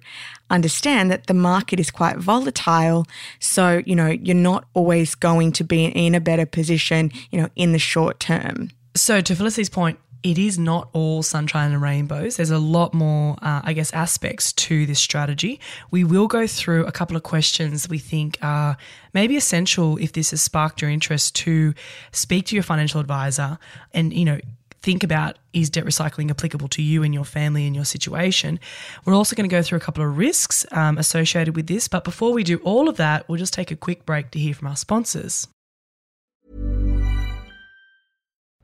understand 0.50 1.12
that 1.12 1.28
the 1.28 1.34
market 1.34 1.80
is 1.80 1.92
quite 1.92 2.18
volatile. 2.18 3.06
So, 3.40 3.82
you 3.86 3.96
know, 3.96 4.08
you're 4.08 4.36
not 4.36 4.66
always 4.74 5.16
going 5.16 5.52
to 5.54 5.64
be 5.64 5.86
in 5.86 6.16
a 6.16 6.20
better 6.20 6.46
position, 6.46 7.12
you 7.32 7.42
know, 7.42 7.50
in 7.56 7.72
the 7.72 7.80
short 7.80 8.20
term. 8.20 8.70
So, 8.96 9.22
to 9.22 9.36
Felicity's 9.36 9.70
point, 9.70 10.00
it 10.22 10.38
is 10.38 10.60
not 10.60 10.90
all 10.94 11.24
sunshine 11.24 11.72
and 11.72 11.82
rainbows. 11.82 12.38
There's 12.38 12.52
a 12.52 12.60
lot 12.60 12.94
more, 12.94 13.38
uh, 13.42 13.62
I 13.64 13.74
guess, 13.74 13.92
aspects 13.94 14.52
to 14.54 14.86
this 14.86 15.00
strategy. 15.00 15.60
We 15.92 16.04
will 16.04 16.28
go 16.28 16.46
through 16.46 16.86
a 16.86 16.92
couple 16.92 17.16
of 17.16 17.24
questions 17.24 17.88
we 17.88 18.00
think 18.00 18.38
are 18.42 18.76
maybe 19.14 19.38
essential 19.38 19.98
if 19.98 20.12
this 20.12 20.32
has 20.32 20.42
sparked 20.42 20.82
your 20.82 20.92
interest 20.92 21.36
to 21.38 21.74
speak 22.12 22.48
to 22.48 22.56
your 22.56 22.64
financial 22.64 23.00
advisor 23.00 23.58
and, 23.94 24.14
you 24.14 24.26
know, 24.26 24.40
think 24.82 25.04
about 25.04 25.38
is 25.52 25.70
debt 25.70 25.84
recycling 25.84 26.30
applicable 26.30 26.68
to 26.70 26.82
you 26.82 27.04
and 27.04 27.14
your 27.14 27.26
family 27.26 27.66
and 27.66 27.76
your 27.76 27.86
situation. 27.86 28.60
We're 29.06 29.16
also 29.16 29.36
going 29.36 29.50
to 29.50 29.54
go 29.54 29.62
through 29.62 29.78
a 29.78 29.82
couple 29.82 30.04
of 30.04 30.18
risks 30.18 30.66
um, 30.72 30.98
associated 30.98 31.56
with 31.56 31.68
this. 31.68 31.88
But 31.88 32.04
before 32.04 32.34
we 32.34 32.44
do 32.44 32.58
all 32.64 32.88
of 32.88 32.98
that, 32.98 33.28
we'll 33.28 33.40
just 33.40 33.54
take 33.54 33.72
a 33.72 33.76
quick 33.76 34.06
break 34.06 34.32
to 34.32 34.40
hear 34.40 34.54
from 34.54 34.68
our 34.68 34.78
sponsors. 34.78 35.48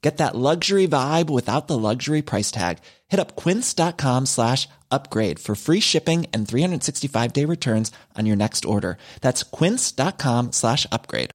Get 0.00 0.18
that 0.18 0.36
luxury 0.36 0.86
vibe 0.86 1.28
without 1.28 1.66
the 1.66 1.76
luxury 1.76 2.22
price 2.22 2.52
tag. 2.52 2.78
Hit 3.08 3.18
up 3.18 3.34
quince.com 3.34 4.26
slash 4.26 4.68
upgrade 4.90 5.40
for 5.40 5.56
free 5.56 5.80
shipping 5.80 6.26
and 6.32 6.46
365 6.46 7.32
day 7.32 7.44
returns 7.44 7.90
on 8.16 8.24
your 8.26 8.36
next 8.36 8.64
order. 8.64 8.96
That's 9.20 9.42
quince.com 9.42 10.52
slash 10.52 10.86
upgrade. 10.92 11.30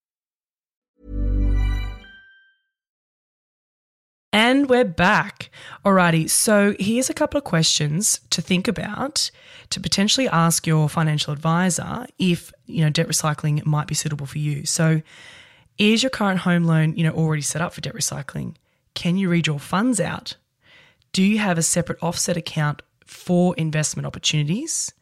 And 4.36 4.68
we're 4.68 4.84
back. 4.84 5.52
Alrighty, 5.86 6.28
so 6.28 6.76
here's 6.80 7.08
a 7.08 7.14
couple 7.14 7.38
of 7.38 7.44
questions 7.44 8.20
to 8.32 8.42
think 8.42 8.68
about 8.68 9.30
to 9.70 9.80
potentially 9.80 10.28
ask 10.28 10.66
your 10.66 10.90
financial 10.90 11.34
advisor 11.34 12.08
if, 12.18 12.52
you 12.66 12.82
know, 12.84 12.90
debt 12.90 13.08
recycling 13.08 13.64
might 13.64 13.86
be 13.86 13.94
suitable 13.94 14.26
for 14.26 14.40
you. 14.40 14.66
So 14.66 15.04
is 15.78 16.04
your 16.04 16.10
current 16.10 16.40
home 16.40 16.64
loan, 16.66 16.96
you 16.96 17.04
know, 17.04 17.14
already 17.14 17.42
set 17.42 17.62
up 17.62 17.74
for 17.74 17.82
debt 17.82 17.96
recycling? 17.96 18.56
Can 18.94 19.18
you 19.18 19.30
redraw 19.30 19.60
funds 19.60 20.00
out? 20.00 20.36
Do 21.12 21.24
you 21.24 21.40
have 21.40 21.58
a 21.58 21.64
separate 21.64 22.02
offset 22.02 22.38
account 22.38 22.82
for 23.06 23.56
investment 23.56 24.06
opportunities? 24.06 24.94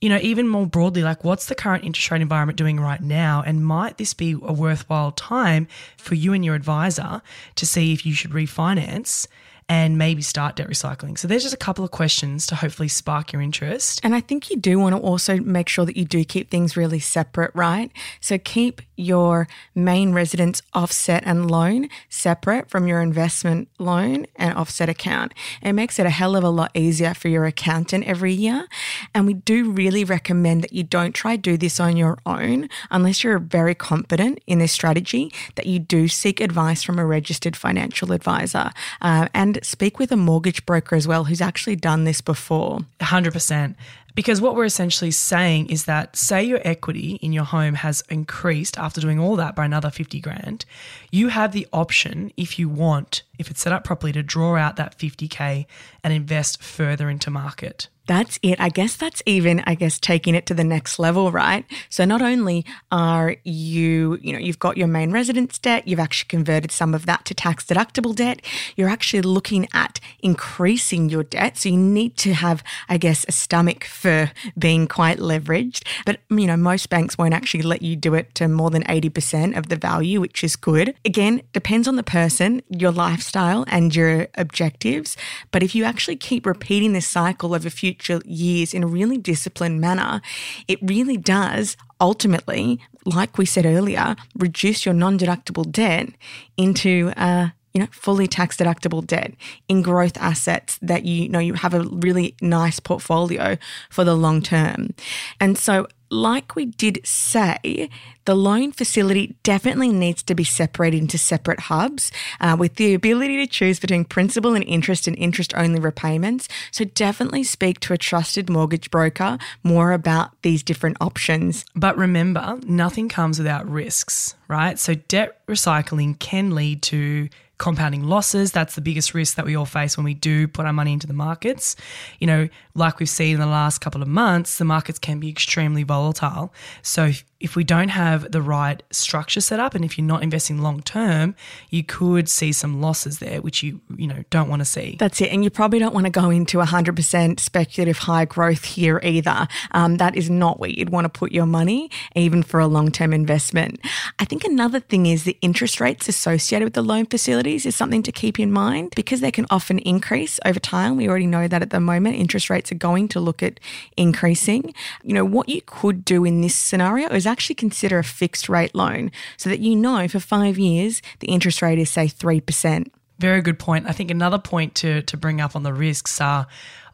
You 0.00 0.08
know, 0.08 0.18
even 0.18 0.48
more 0.48 0.66
broadly, 0.66 1.02
like 1.02 1.24
what's 1.24 1.46
the 1.46 1.56
current 1.56 1.84
interest 1.84 2.10
rate 2.10 2.22
environment 2.22 2.56
doing 2.56 2.78
right 2.78 3.00
now? 3.00 3.42
And 3.44 3.66
might 3.66 3.98
this 3.98 4.14
be 4.14 4.32
a 4.32 4.52
worthwhile 4.52 5.10
time 5.12 5.66
for 5.96 6.14
you 6.14 6.32
and 6.32 6.44
your 6.44 6.54
advisor 6.54 7.20
to 7.56 7.66
see 7.66 7.92
if 7.92 8.06
you 8.06 8.14
should 8.14 8.30
refinance 8.30 9.26
and 9.68 9.98
maybe 9.98 10.22
start 10.22 10.56
debt 10.56 10.68
recycling? 10.68 11.18
So 11.18 11.28
there's 11.28 11.42
just 11.42 11.54
a 11.54 11.58
couple 11.58 11.84
of 11.84 11.90
questions 11.90 12.46
to 12.46 12.54
hopefully 12.54 12.88
spark 12.88 13.32
your 13.32 13.42
interest. 13.42 14.00
And 14.02 14.14
I 14.14 14.20
think 14.20 14.50
you 14.50 14.56
do 14.56 14.78
want 14.78 14.94
to 14.94 15.00
also 15.00 15.38
make 15.38 15.68
sure 15.68 15.84
that 15.84 15.96
you 15.96 16.04
do 16.04 16.24
keep 16.24 16.50
things 16.50 16.76
really 16.76 17.00
separate, 17.00 17.50
right? 17.54 17.90
So 18.20 18.38
keep 18.38 18.82
your 18.96 19.46
main 19.74 20.12
residence 20.12 20.60
offset 20.74 21.22
and 21.24 21.50
loan 21.50 21.88
separate 22.08 22.68
from 22.68 22.86
your 22.86 23.00
investment 23.00 23.68
loan 23.78 24.26
and 24.36 24.54
offset 24.54 24.88
account. 24.88 25.32
It 25.62 25.72
makes 25.72 25.98
it 25.98 26.06
a 26.06 26.10
hell 26.10 26.34
of 26.34 26.44
a 26.44 26.50
lot 26.50 26.72
easier 26.74 27.14
for 27.14 27.28
your 27.28 27.44
accountant 27.44 28.04
every 28.04 28.32
year. 28.32 28.66
And 29.14 29.26
we 29.26 29.34
do 29.34 29.70
really 29.70 30.04
recommend 30.04 30.62
that 30.62 30.72
you 30.72 30.82
don't 30.82 31.14
try 31.14 31.36
do 31.36 31.56
this 31.56 31.78
on 31.78 31.96
your 31.96 32.18
own 32.26 32.68
unless 32.90 33.22
you're 33.22 33.38
very 33.38 33.74
confident 33.74 34.40
in 34.46 34.58
this 34.58 34.72
strategy, 34.72 35.32
that 35.54 35.66
you 35.66 35.78
do 35.78 36.08
seek 36.08 36.40
advice 36.40 36.82
from 36.82 36.98
a 36.98 37.06
registered 37.06 37.56
financial 37.56 38.12
advisor 38.12 38.70
uh, 39.00 39.28
and 39.34 39.57
speak 39.64 39.98
with 39.98 40.12
a 40.12 40.16
mortgage 40.16 40.64
broker 40.66 40.96
as 40.96 41.06
well 41.06 41.24
who's 41.24 41.40
actually 41.40 41.76
done 41.76 42.04
this 42.04 42.20
before. 42.20 42.80
100%. 43.00 43.74
Because 44.14 44.40
what 44.40 44.56
we're 44.56 44.64
essentially 44.64 45.12
saying 45.12 45.70
is 45.70 45.84
that, 45.84 46.16
say 46.16 46.42
your 46.42 46.60
equity 46.64 47.20
in 47.22 47.32
your 47.32 47.44
home 47.44 47.74
has 47.74 48.02
increased 48.08 48.76
after 48.76 49.00
doing 49.00 49.20
all 49.20 49.36
that 49.36 49.54
by 49.54 49.64
another 49.64 49.90
50 49.90 50.20
grand, 50.20 50.64
you 51.12 51.28
have 51.28 51.52
the 51.52 51.68
option, 51.72 52.32
if 52.36 52.58
you 52.58 52.68
want, 52.68 53.22
if 53.38 53.50
it's 53.50 53.60
set 53.60 53.72
up 53.72 53.84
properly, 53.84 54.12
to 54.12 54.22
draw 54.22 54.56
out 54.56 54.76
that 54.76 54.98
50K 54.98 55.66
and 56.04 56.12
invest 56.12 56.62
further 56.62 57.08
into 57.08 57.30
market. 57.30 57.88
That's 58.08 58.38
it. 58.42 58.58
I 58.58 58.70
guess 58.70 58.96
that's 58.96 59.22
even, 59.26 59.62
I 59.66 59.74
guess, 59.74 59.98
taking 59.98 60.34
it 60.34 60.46
to 60.46 60.54
the 60.54 60.64
next 60.64 60.98
level, 60.98 61.30
right? 61.30 61.66
So 61.90 62.06
not 62.06 62.22
only 62.22 62.64
are 62.90 63.36
you, 63.44 64.18
you 64.22 64.32
know, 64.32 64.38
you've 64.38 64.58
got 64.58 64.78
your 64.78 64.86
main 64.86 65.12
residence 65.12 65.58
debt, 65.58 65.86
you've 65.86 66.00
actually 66.00 66.28
converted 66.28 66.72
some 66.72 66.94
of 66.94 67.04
that 67.04 67.26
to 67.26 67.34
tax 67.34 67.66
deductible 67.66 68.14
debt, 68.14 68.40
you're 68.76 68.88
actually 68.88 69.20
looking 69.20 69.68
at 69.74 70.00
increasing 70.20 71.10
your 71.10 71.22
debt. 71.22 71.58
So 71.58 71.68
you 71.68 71.76
need 71.76 72.16
to 72.18 72.32
have, 72.32 72.64
I 72.88 72.96
guess, 72.96 73.26
a 73.28 73.32
stomach 73.32 73.84
for 73.84 74.32
being 74.58 74.88
quite 74.88 75.18
leveraged. 75.18 75.86
But, 76.06 76.20
you 76.30 76.46
know, 76.46 76.56
most 76.56 76.88
banks 76.88 77.18
won't 77.18 77.34
actually 77.34 77.62
let 77.62 77.82
you 77.82 77.94
do 77.94 78.14
it 78.14 78.34
to 78.36 78.48
more 78.48 78.70
than 78.70 78.84
80% 78.84 79.54
of 79.54 79.68
the 79.68 79.76
value, 79.76 80.18
which 80.18 80.42
is 80.42 80.56
good. 80.56 80.94
Again, 81.04 81.42
depends 81.52 81.86
on 81.86 81.96
the 81.96 82.02
person, 82.02 82.62
your 82.70 82.90
lifestyle, 83.28 83.64
and 83.68 83.94
your 83.94 84.28
objectives. 84.36 85.16
But 85.50 85.62
if 85.62 85.74
you 85.74 85.84
actually 85.84 86.16
keep 86.16 86.46
repeating 86.46 86.92
this 86.92 87.06
cycle 87.06 87.54
over 87.54 87.70
future 87.70 88.20
years 88.24 88.74
in 88.74 88.82
a 88.82 88.86
really 88.86 89.18
disciplined 89.18 89.80
manner, 89.80 90.20
it 90.66 90.78
really 90.82 91.16
does 91.16 91.76
ultimately, 92.00 92.80
like 93.04 93.38
we 93.38 93.44
said 93.44 93.66
earlier, 93.66 94.16
reduce 94.34 94.86
your 94.86 94.94
non 94.94 95.18
deductible 95.18 95.70
debt 95.70 96.08
into 96.56 97.12
a 97.16 97.52
you 97.74 97.82
know, 97.82 97.88
fully 97.92 98.26
tax 98.26 98.56
deductible 98.56 99.06
debt 99.06 99.34
in 99.68 99.82
growth 99.82 100.16
assets 100.16 100.78
that 100.80 101.04
you 101.04 101.28
know 101.28 101.38
you 101.38 101.52
have 101.52 101.74
a 101.74 101.82
really 101.82 102.34
nice 102.40 102.80
portfolio 102.80 103.56
for 103.90 104.04
the 104.04 104.14
long 104.16 104.40
term. 104.42 104.94
And 105.38 105.58
so 105.58 105.86
like 106.10 106.56
we 106.56 106.66
did 106.66 107.00
say, 107.04 107.90
the 108.24 108.34
loan 108.34 108.72
facility 108.72 109.36
definitely 109.42 109.88
needs 109.88 110.22
to 110.24 110.34
be 110.34 110.44
separated 110.44 111.00
into 111.00 111.18
separate 111.18 111.60
hubs 111.60 112.12
uh, 112.40 112.56
with 112.58 112.76
the 112.76 112.94
ability 112.94 113.36
to 113.38 113.46
choose 113.46 113.80
between 113.80 114.04
principal 114.04 114.54
and 114.54 114.64
interest 114.64 115.06
and 115.06 115.16
interest 115.18 115.54
only 115.56 115.80
repayments. 115.80 116.48
So 116.70 116.84
definitely 116.84 117.44
speak 117.44 117.80
to 117.80 117.92
a 117.92 117.98
trusted 117.98 118.50
mortgage 118.50 118.90
broker 118.90 119.38
more 119.62 119.92
about 119.92 120.30
these 120.42 120.62
different 120.62 120.96
options. 121.00 121.64
But 121.74 121.96
remember, 121.96 122.58
nothing 122.66 123.08
comes 123.08 123.38
without 123.38 123.68
risks, 123.68 124.34
right? 124.46 124.78
So 124.78 124.94
debt 124.94 125.46
recycling 125.46 126.18
can 126.18 126.54
lead 126.54 126.82
to 126.82 127.28
compounding 127.58 128.04
losses. 128.04 128.52
That's 128.52 128.74
the 128.74 128.80
biggest 128.80 129.14
risk 129.14 129.36
that 129.36 129.44
we 129.44 129.56
all 129.56 129.66
face 129.66 129.96
when 129.96 130.04
we 130.04 130.14
do 130.14 130.48
put 130.48 130.64
our 130.64 130.72
money 130.72 130.92
into 130.92 131.06
the 131.06 131.12
markets. 131.12 131.76
You 132.20 132.26
know, 132.26 132.48
like 132.74 133.00
we've 133.00 133.08
seen 133.08 133.34
in 133.34 133.40
the 133.40 133.46
last 133.46 133.78
couple 133.80 134.00
of 134.00 134.08
months, 134.08 134.58
the 134.58 134.64
markets 134.64 134.98
can 134.98 135.18
be 135.20 135.28
extremely 135.28 135.82
volatile. 135.82 136.52
So 136.82 137.06
if, 137.06 137.24
if 137.40 137.56
we 137.56 137.64
don't 137.64 137.88
have 137.88 138.32
the 138.32 138.42
right 138.42 138.82
structure 138.90 139.40
set 139.40 139.60
up 139.60 139.74
and 139.74 139.84
if 139.84 139.98
you're 139.98 140.06
not 140.06 140.22
investing 140.22 140.60
long 140.60 140.82
term, 140.82 141.34
you 141.70 141.84
could 141.84 142.28
see 142.28 142.52
some 142.52 142.80
losses 142.80 143.18
there, 143.18 143.40
which 143.40 143.62
you, 143.62 143.80
you 143.96 144.06
know, 144.06 144.24
don't 144.30 144.48
want 144.48 144.60
to 144.60 144.64
see. 144.64 144.96
That's 144.98 145.20
it. 145.20 145.30
And 145.30 145.44
you 145.44 145.50
probably 145.50 145.78
don't 145.78 145.94
want 145.94 146.06
to 146.06 146.10
go 146.10 146.30
into 146.30 146.58
100% 146.58 147.40
speculative 147.40 147.98
high 147.98 148.24
growth 148.24 148.64
here 148.64 149.00
either. 149.02 149.46
Um, 149.72 149.96
that 149.98 150.16
is 150.16 150.30
not 150.30 150.58
where 150.58 150.70
you'd 150.70 150.90
want 150.90 151.04
to 151.04 151.08
put 151.08 151.32
your 151.32 151.46
money, 151.46 151.90
even 152.14 152.42
for 152.42 152.60
a 152.60 152.66
long 152.66 152.90
term 152.90 153.12
investment. 153.12 153.80
I 154.18 154.24
think 154.24 154.44
another 154.44 154.80
thing 154.80 155.06
is 155.06 155.24
the 155.24 155.36
interest 155.40 155.80
rates 155.80 156.08
associated 156.08 156.64
with 156.64 156.74
the 156.74 156.82
loan 156.82 157.06
is 157.48 157.74
something 157.74 158.02
to 158.02 158.12
keep 158.12 158.38
in 158.38 158.52
mind 158.52 158.92
because 158.96 159.20
they 159.20 159.30
can 159.30 159.46
often 159.50 159.78
increase 159.80 160.38
over 160.44 160.60
time. 160.60 160.96
We 160.96 161.08
already 161.08 161.26
know 161.26 161.48
that 161.48 161.62
at 161.62 161.70
the 161.70 161.80
moment, 161.80 162.16
interest 162.16 162.50
rates 162.50 162.70
are 162.72 162.76
going 162.76 163.08
to 163.08 163.20
look 163.20 163.42
at 163.42 163.60
increasing. 163.96 164.74
You 165.02 165.14
know, 165.14 165.24
what 165.24 165.48
you 165.48 165.62
could 165.62 166.04
do 166.04 166.24
in 166.24 166.40
this 166.40 166.54
scenario 166.54 167.08
is 167.08 167.26
actually 167.26 167.56
consider 167.56 167.98
a 167.98 168.04
fixed 168.04 168.48
rate 168.48 168.74
loan 168.74 169.10
so 169.36 169.50
that 169.50 169.60
you 169.60 169.76
know 169.76 170.08
for 170.08 170.20
five 170.20 170.58
years 170.58 171.02
the 171.20 171.28
interest 171.28 171.62
rate 171.62 171.78
is, 171.78 171.90
say, 171.90 172.06
3%. 172.06 172.90
Very 173.18 173.42
good 173.42 173.58
point. 173.58 173.86
I 173.88 173.92
think 173.92 174.10
another 174.10 174.38
point 174.38 174.76
to, 174.76 175.02
to 175.02 175.16
bring 175.16 175.40
up 175.40 175.56
on 175.56 175.64
the 175.64 175.72
risks 175.72 176.20
are 176.20 176.46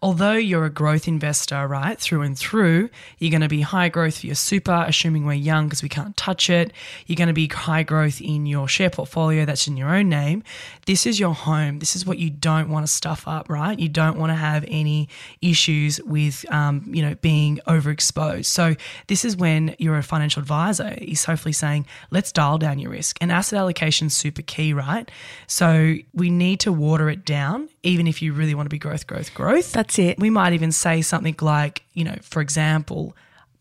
although 0.04 0.34
you're 0.34 0.66
a 0.66 0.70
growth 0.70 1.08
investor, 1.08 1.66
right, 1.66 1.99
through 1.99 2.20
and 2.20 2.38
through, 2.38 2.90
you're 3.18 3.30
going 3.30 3.40
to 3.40 3.49
be 3.49 3.62
high 3.62 3.88
growth 3.88 4.18
for 4.18 4.26
your 4.26 4.34
super, 4.34 4.84
assuming 4.87 5.25
we're 5.25 5.32
young 5.32 5.64
because 5.64 5.82
we 5.82 5.88
can't 5.88 6.14
touch 6.14 6.50
it. 6.50 6.75
You're 7.06 7.16
going 7.16 7.28
to 7.28 7.32
be 7.32 7.49
high 7.49 7.84
growth 7.84 8.20
in 8.20 8.44
your 8.44 8.68
share 8.68 8.90
portfolio 8.90 9.46
that's 9.46 9.66
in 9.66 9.78
your 9.78 9.88
own 9.88 10.11
name. 10.11 10.42
This 10.84 11.06
is 11.06 11.18
your 11.18 11.32
home. 11.32 11.78
This 11.78 11.96
is 11.96 12.04
what 12.04 12.18
you 12.18 12.28
don't 12.28 12.68
want 12.68 12.87
to 12.87 12.92
stuff 12.92 13.26
up, 13.26 13.49
right? 13.49 13.78
You 13.78 13.88
don't 13.88 14.18
want 14.18 14.28
to 14.28 14.37
have 14.37 14.66
any 14.68 15.08
issues 15.40 16.02
with, 16.02 16.44
um, 16.52 16.84
you 16.87 17.00
know, 17.00 17.14
being 17.14 17.58
overexposed. 17.66 18.44
So 18.44 18.75
this 19.06 19.25
is 19.25 19.38
when 19.38 19.75
you're 19.78 19.96
a 19.96 20.02
financial 20.02 20.40
advisor 20.40 20.99
is 20.99 21.25
hopefully 21.25 21.54
saying, 21.54 21.87
let's 22.11 22.30
dial 22.30 22.58
down 22.58 22.78
your 22.78 22.90
risk. 22.90 23.16
And 23.23 23.32
asset 23.32 23.58
allocation 23.58 24.08
is 24.08 24.14
super 24.14 24.42
key, 24.42 24.75
right? 24.75 25.11
So 25.46 25.94
we 26.12 26.28
need 26.28 26.61
to 26.61 26.73
water 26.75 27.08
it 27.08 27.25
down, 27.25 27.70
even 27.84 28.06
if 28.06 28.22
you 28.22 28.32
really 28.32 28.54
want 28.54 28.66
to 28.66 28.70
be 28.70 28.78
growth, 28.78 29.06
growth, 29.06 29.32
growth. 29.34 29.72
That's 29.72 29.98
it. 29.98 30.18
We 30.18 30.30
might 30.30 30.52
even 30.54 30.72
say 30.72 31.02
something 31.02 31.36
like, 31.40 31.82
you 31.92 32.04
know, 32.04 32.16
for 32.22 32.40
example, 32.40 33.14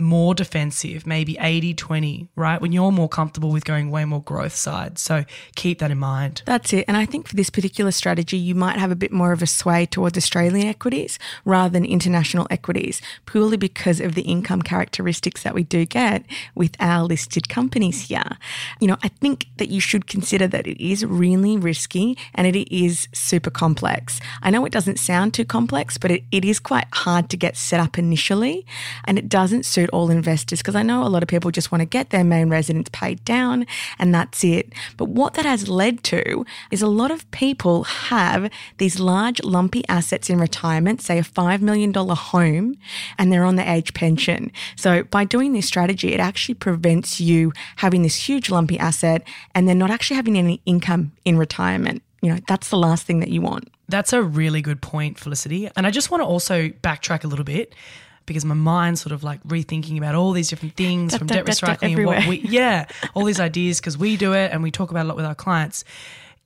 more 0.03 0.35
defensive, 0.35 1.07
maybe 1.07 1.37
80 1.39 1.73
20, 1.73 2.29
right? 2.35 2.61
When 2.61 2.71
you're 2.71 2.91
more 2.91 3.09
comfortable 3.09 3.51
with 3.51 3.65
going 3.65 3.89
way 3.89 4.05
more 4.05 4.21
growth 4.21 4.55
side. 4.55 4.99
So 4.99 5.25
keep 5.55 5.79
that 5.79 5.91
in 5.91 5.97
mind. 5.97 6.43
That's 6.45 6.73
it. 6.73 6.85
And 6.87 6.97
I 6.97 7.05
think 7.05 7.27
for 7.27 7.35
this 7.35 7.49
particular 7.49 7.91
strategy, 7.91 8.37
you 8.37 8.55
might 8.55 8.77
have 8.77 8.91
a 8.91 8.95
bit 8.95 9.11
more 9.11 9.31
of 9.31 9.41
a 9.41 9.47
sway 9.47 9.85
towards 9.85 10.17
Australian 10.17 10.67
equities 10.67 11.17
rather 11.45 11.71
than 11.71 11.85
international 11.85 12.47
equities, 12.49 13.01
purely 13.25 13.57
because 13.57 13.99
of 13.99 14.15
the 14.15 14.21
income 14.23 14.61
characteristics 14.61 15.43
that 15.43 15.53
we 15.53 15.63
do 15.63 15.85
get 15.85 16.23
with 16.55 16.75
our 16.79 17.03
listed 17.03 17.49
companies 17.49 18.07
here. 18.07 18.37
You 18.79 18.87
know, 18.87 18.97
I 19.03 19.07
think 19.07 19.47
that 19.57 19.69
you 19.69 19.79
should 19.79 20.07
consider 20.07 20.47
that 20.47 20.67
it 20.67 20.83
is 20.83 21.05
really 21.05 21.57
risky 21.57 22.17
and 22.33 22.47
it 22.47 22.73
is 22.73 23.07
super 23.13 23.49
complex. 23.49 24.19
I 24.41 24.49
know 24.49 24.65
it 24.65 24.71
doesn't 24.71 24.99
sound 24.99 25.33
too 25.33 25.45
complex, 25.45 25.97
but 25.97 26.11
it, 26.11 26.23
it 26.31 26.43
is 26.43 26.59
quite 26.59 26.87
hard 26.93 27.29
to 27.29 27.37
get 27.37 27.57
set 27.57 27.79
up 27.79 27.97
initially 27.97 28.65
and 29.05 29.17
it 29.17 29.29
doesn't 29.29 29.65
suit 29.65 29.89
all 29.93 30.09
investors 30.09 30.59
because 30.59 30.75
I 30.75 30.83
know 30.83 31.03
a 31.03 31.09
lot 31.09 31.23
of 31.23 31.29
people 31.29 31.51
just 31.51 31.71
want 31.71 31.81
to 31.81 31.85
get 31.85 32.09
their 32.09 32.23
main 32.23 32.49
residence 32.49 32.89
paid 32.91 33.23
down 33.23 33.65
and 33.99 34.13
that's 34.13 34.43
it. 34.43 34.73
But 34.97 35.09
what 35.09 35.35
that 35.35 35.45
has 35.45 35.67
led 35.67 36.03
to 36.05 36.45
is 36.71 36.81
a 36.81 36.87
lot 36.87 37.11
of 37.11 37.29
people 37.31 37.83
have 37.83 38.51
these 38.77 38.99
large 38.99 39.41
lumpy 39.43 39.83
assets 39.87 40.29
in 40.29 40.39
retirement, 40.39 41.01
say 41.01 41.19
a 41.19 41.23
$5 41.23 41.61
million 41.61 41.93
home, 41.93 42.75
and 43.17 43.31
they're 43.31 43.45
on 43.45 43.55
the 43.55 43.69
age 43.69 43.93
pension. 43.93 44.51
So 44.75 45.03
by 45.03 45.25
doing 45.25 45.53
this 45.53 45.67
strategy, 45.67 46.13
it 46.13 46.19
actually 46.19 46.55
prevents 46.55 47.21
you 47.21 47.53
having 47.77 48.01
this 48.01 48.15
huge 48.15 48.49
lumpy 48.49 48.79
asset 48.79 49.25
and 49.55 49.67
then 49.67 49.77
not 49.77 49.91
actually 49.91 50.15
having 50.15 50.37
any 50.37 50.61
income 50.65 51.11
in 51.25 51.37
retirement. 51.37 52.01
You 52.21 52.33
know, 52.33 52.39
that's 52.47 52.69
the 52.69 52.77
last 52.77 53.05
thing 53.05 53.19
that 53.19 53.29
you 53.29 53.41
want. 53.41 53.69
That's 53.89 54.13
a 54.13 54.23
really 54.23 54.61
good 54.61 54.81
point, 54.81 55.19
Felicity. 55.19 55.69
And 55.75 55.85
I 55.85 55.91
just 55.91 56.09
want 56.09 56.21
to 56.21 56.25
also 56.25 56.69
backtrack 56.69 57.23
a 57.23 57.27
little 57.27 57.45
bit 57.45 57.75
because 58.25 58.45
my 58.45 58.55
mind's 58.55 59.01
sort 59.01 59.11
of 59.11 59.23
like 59.23 59.43
rethinking 59.43 59.97
about 59.97 60.15
all 60.15 60.31
these 60.31 60.49
different 60.49 60.75
things 60.75 61.15
from 61.15 61.27
debt 61.27 61.45
recycling 61.45 61.97
and 61.97 62.05
what 62.05 62.27
we, 62.27 62.39
yeah, 62.39 62.85
all 63.13 63.25
these 63.25 63.39
ideas 63.39 63.79
because 63.79 63.97
we 63.97 64.17
do 64.17 64.33
it 64.33 64.51
and 64.51 64.63
we 64.63 64.71
talk 64.71 64.91
about 64.91 65.05
a 65.05 65.07
lot 65.07 65.15
with 65.15 65.25
our 65.25 65.35
clients. 65.35 65.83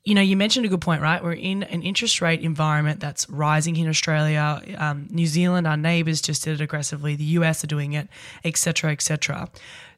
You 0.03 0.15
know, 0.15 0.21
you 0.21 0.37
mentioned 0.37 0.65
a 0.65 0.69
good 0.69 0.79
point, 0.79 1.01
right? 1.01 1.21
We're 1.21 1.33
in 1.33 1.63
an 1.63 1.83
interest 1.83 2.21
rate 2.21 2.41
environment 2.41 3.01
that's 3.01 3.29
rising 3.29 3.75
in 3.75 3.89
Australia. 3.89 4.61
Um, 4.77 5.07
New 5.09 5.27
Zealand, 5.27 5.67
our 5.67 5.75
neighbours, 5.75 6.21
just 6.21 6.43
did 6.43 6.61
it 6.61 6.63
aggressively. 6.63 7.15
The 7.15 7.25
US 7.25 7.63
are 7.63 7.67
doing 7.67 7.93
it, 7.93 8.07
etc., 8.45 8.91
etc. 8.91 9.49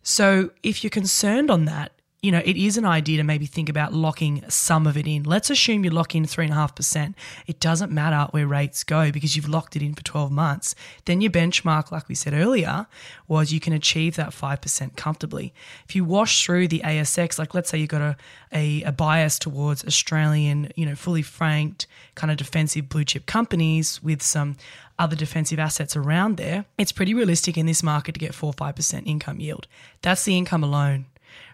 So, 0.01 0.49
if 0.63 0.83
you're 0.83 0.89
concerned 0.89 1.51
on 1.51 1.65
that, 1.65 1.91
you 2.21 2.33
know, 2.33 2.41
it 2.43 2.57
is 2.57 2.75
an 2.75 2.83
idea 2.83 3.15
to 3.17 3.23
maybe 3.23 3.45
think 3.45 3.69
about 3.69 3.93
locking 3.93 4.43
some 4.49 4.85
of 4.85 4.97
it 4.97 5.07
in. 5.07 5.23
Let's 5.23 5.49
assume 5.49 5.85
you 5.85 5.89
lock 5.89 6.15
in 6.15 6.23
3.5%. 6.23 7.13
It 7.47 7.61
doesn't 7.61 7.93
matter 7.93 8.29
where 8.31 8.45
rates 8.45 8.83
go 8.83 9.09
because 9.09 9.37
you've 9.37 9.47
locked 9.47 9.77
it 9.77 9.81
in 9.81 9.93
for 9.93 10.03
12 10.03 10.29
months. 10.29 10.75
Then 11.05 11.21
your 11.21 11.31
benchmark, 11.31 11.91
like 11.91 12.09
we 12.09 12.15
said 12.15 12.33
earlier, 12.33 12.87
was 13.29 13.53
you 13.53 13.61
can 13.61 13.71
achieve 13.71 14.17
that 14.17 14.31
5% 14.31 14.97
comfortably. 14.97 15.53
If 15.87 15.95
you 15.95 16.03
wash 16.03 16.45
through 16.45 16.67
the 16.67 16.81
ASX, 16.83 17.39
like 17.39 17.53
let's 17.53 17.69
say 17.69 17.77
you've 17.77 17.87
got 17.87 18.01
a, 18.01 18.17
a, 18.51 18.83
a 18.83 18.91
bias 18.91 19.39
towards 19.39 19.85
Australian, 19.85 20.73
you 20.75 20.85
know, 20.85 20.95
fully 20.95 21.21
franked, 21.21 21.87
kind 22.15 22.31
of 22.31 22.37
defensive 22.37 22.89
blue 22.89 23.05
chip 23.05 23.27
companies 23.27 24.03
with 24.03 24.21
some 24.21 24.57
other 24.97 25.15
defensive 25.15 25.59
assets 25.59 25.95
around 25.95 26.35
there, 26.35 26.65
it's 26.77 26.91
pretty 26.91 27.13
realistic 27.13 27.57
in 27.57 27.65
this 27.65 27.81
market 27.81 28.11
to 28.11 28.19
get 28.19 28.33
4 28.33 28.51
5% 28.51 29.07
income 29.07 29.39
yield. 29.39 29.67
That's 30.01 30.25
the 30.25 30.37
income 30.37 30.65
alone 30.65 31.05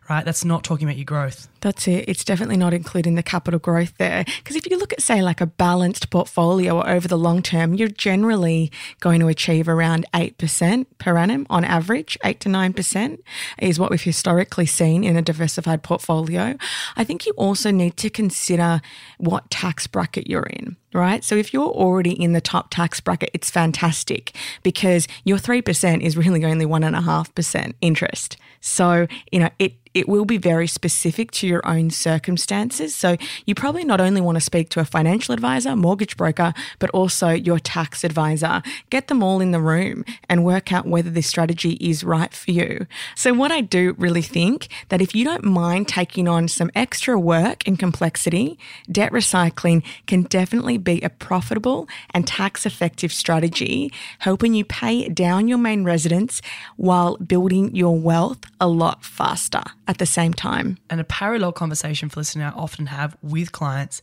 right? 0.09 0.23
That's 0.23 0.45
not 0.45 0.63
talking 0.63 0.87
about 0.87 0.97
your 0.97 1.05
growth. 1.05 1.47
That's 1.61 1.87
it. 1.87 2.05
It's 2.07 2.23
definitely 2.23 2.57
not 2.57 2.73
including 2.73 3.15
the 3.15 3.23
capital 3.23 3.59
growth 3.59 3.93
there. 3.97 4.23
Because 4.23 4.55
if 4.55 4.69
you 4.69 4.77
look 4.77 4.93
at, 4.93 5.01
say, 5.01 5.21
like 5.21 5.41
a 5.41 5.47
balanced 5.47 6.09
portfolio 6.09 6.83
over 6.83 7.07
the 7.07 7.17
long 7.17 7.41
term, 7.41 7.73
you're 7.73 7.87
generally 7.87 8.71
going 8.99 9.19
to 9.19 9.27
achieve 9.27 9.67
around 9.67 10.05
8% 10.13 10.85
per 10.99 11.17
annum 11.17 11.47
on 11.49 11.63
average. 11.63 12.17
8 12.23 12.39
to 12.41 12.49
9% 12.49 13.19
is 13.59 13.79
what 13.79 13.89
we've 13.89 14.01
historically 14.01 14.67
seen 14.67 15.03
in 15.03 15.17
a 15.17 15.21
diversified 15.21 15.81
portfolio. 15.81 16.55
I 16.95 17.03
think 17.03 17.25
you 17.25 17.33
also 17.33 17.71
need 17.71 17.97
to 17.97 18.09
consider 18.09 18.81
what 19.17 19.49
tax 19.49 19.87
bracket 19.87 20.27
you're 20.27 20.43
in 20.43 20.77
right? 20.93 21.25
So 21.25 21.35
if 21.35 21.53
you're 21.53 21.67
already 21.67 22.11
in 22.11 22.31
the 22.31 22.39
top 22.39 22.69
tax 22.71 23.01
bracket, 23.01 23.29
it's 23.33 23.49
fantastic 23.49 24.33
because 24.63 25.09
your 25.25 25.37
3% 25.37 26.01
is 26.01 26.15
really 26.15 26.45
only 26.45 26.65
1.5% 26.65 27.73
interest. 27.81 28.37
So, 28.61 29.05
you 29.29 29.39
know, 29.39 29.49
it 29.59 29.73
it 29.95 30.09
will 30.09 30.25
be 30.25 30.37
very 30.37 30.67
specific 30.67 31.31
to 31.31 31.47
your 31.47 31.65
own 31.65 31.89
circumstances. 31.89 32.93
So 32.93 33.15
you 33.45 33.55
probably 33.55 33.85
not 33.85 34.01
only 34.01 34.19
want 34.19 34.35
to 34.35 34.41
speak 34.41 34.69
to 34.71 34.81
a 34.81 34.85
financial 34.85 35.33
advisor, 35.33 35.73
mortgage 35.73 36.17
broker, 36.17 36.53
but 36.79 36.89
also 36.89 37.29
your 37.29 37.59
tax 37.59 38.03
advisor. 38.03 38.61
Get 38.89 39.07
them 39.07 39.23
all 39.23 39.39
in 39.39 39.51
the 39.51 39.61
room 39.61 40.03
and 40.29 40.43
work 40.43 40.73
out 40.73 40.85
whether 40.85 41.09
this 41.09 41.27
strategy 41.27 41.77
is 41.79 42.03
right 42.03 42.33
for 42.33 42.51
you. 42.51 42.85
So 43.15 43.33
what 43.33 43.53
I 43.53 43.61
do 43.61 43.95
really 43.97 44.21
think 44.21 44.67
that 44.89 45.01
if 45.01 45.15
you 45.15 45.23
don't 45.23 45.45
mind 45.45 45.87
taking 45.87 46.27
on 46.27 46.49
some 46.49 46.69
extra 46.75 47.17
work 47.17 47.65
and 47.65 47.79
complexity, 47.79 48.59
debt 48.91 49.13
recycling 49.13 49.81
can 50.07 50.23
definitely 50.23 50.77
be 50.77 50.99
a 51.01 51.09
profitable 51.09 51.87
and 52.13 52.27
tax 52.27 52.65
effective 52.65 53.13
strategy, 53.13 53.93
helping 54.19 54.53
you 54.53 54.65
pay 54.65 55.07
down 55.07 55.47
your 55.47 55.57
main 55.57 55.85
residence 55.85 56.41
while 56.75 57.15
building 57.17 57.73
your 57.73 57.97
wealth 57.97 58.39
a 58.59 58.67
lot 58.67 59.05
faster 59.05 59.63
at 59.87 59.97
the 59.97 60.05
same 60.05 60.33
time. 60.33 60.77
And 60.89 60.99
a 60.99 61.03
parallel 61.03 61.51
conversation 61.51 62.09
Felicity 62.09 62.39
and 62.39 62.49
I 62.49 62.57
often 62.57 62.87
have 62.87 63.17
with 63.21 63.51
clients, 63.51 64.01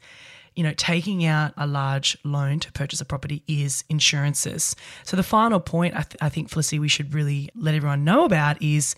you 0.54 0.62
know, 0.62 0.74
taking 0.76 1.24
out 1.24 1.52
a 1.56 1.66
large 1.66 2.16
loan 2.24 2.60
to 2.60 2.72
purchase 2.72 3.00
a 3.00 3.04
property 3.04 3.42
is 3.46 3.84
insurances. 3.88 4.76
So 5.04 5.16
the 5.16 5.22
final 5.22 5.60
point 5.60 5.94
I, 5.94 6.02
th- 6.02 6.16
I 6.20 6.28
think, 6.28 6.50
Felicity, 6.50 6.78
we 6.78 6.88
should 6.88 7.14
really 7.14 7.48
let 7.54 7.74
everyone 7.74 8.04
know 8.04 8.24
about 8.24 8.60
is 8.62 8.94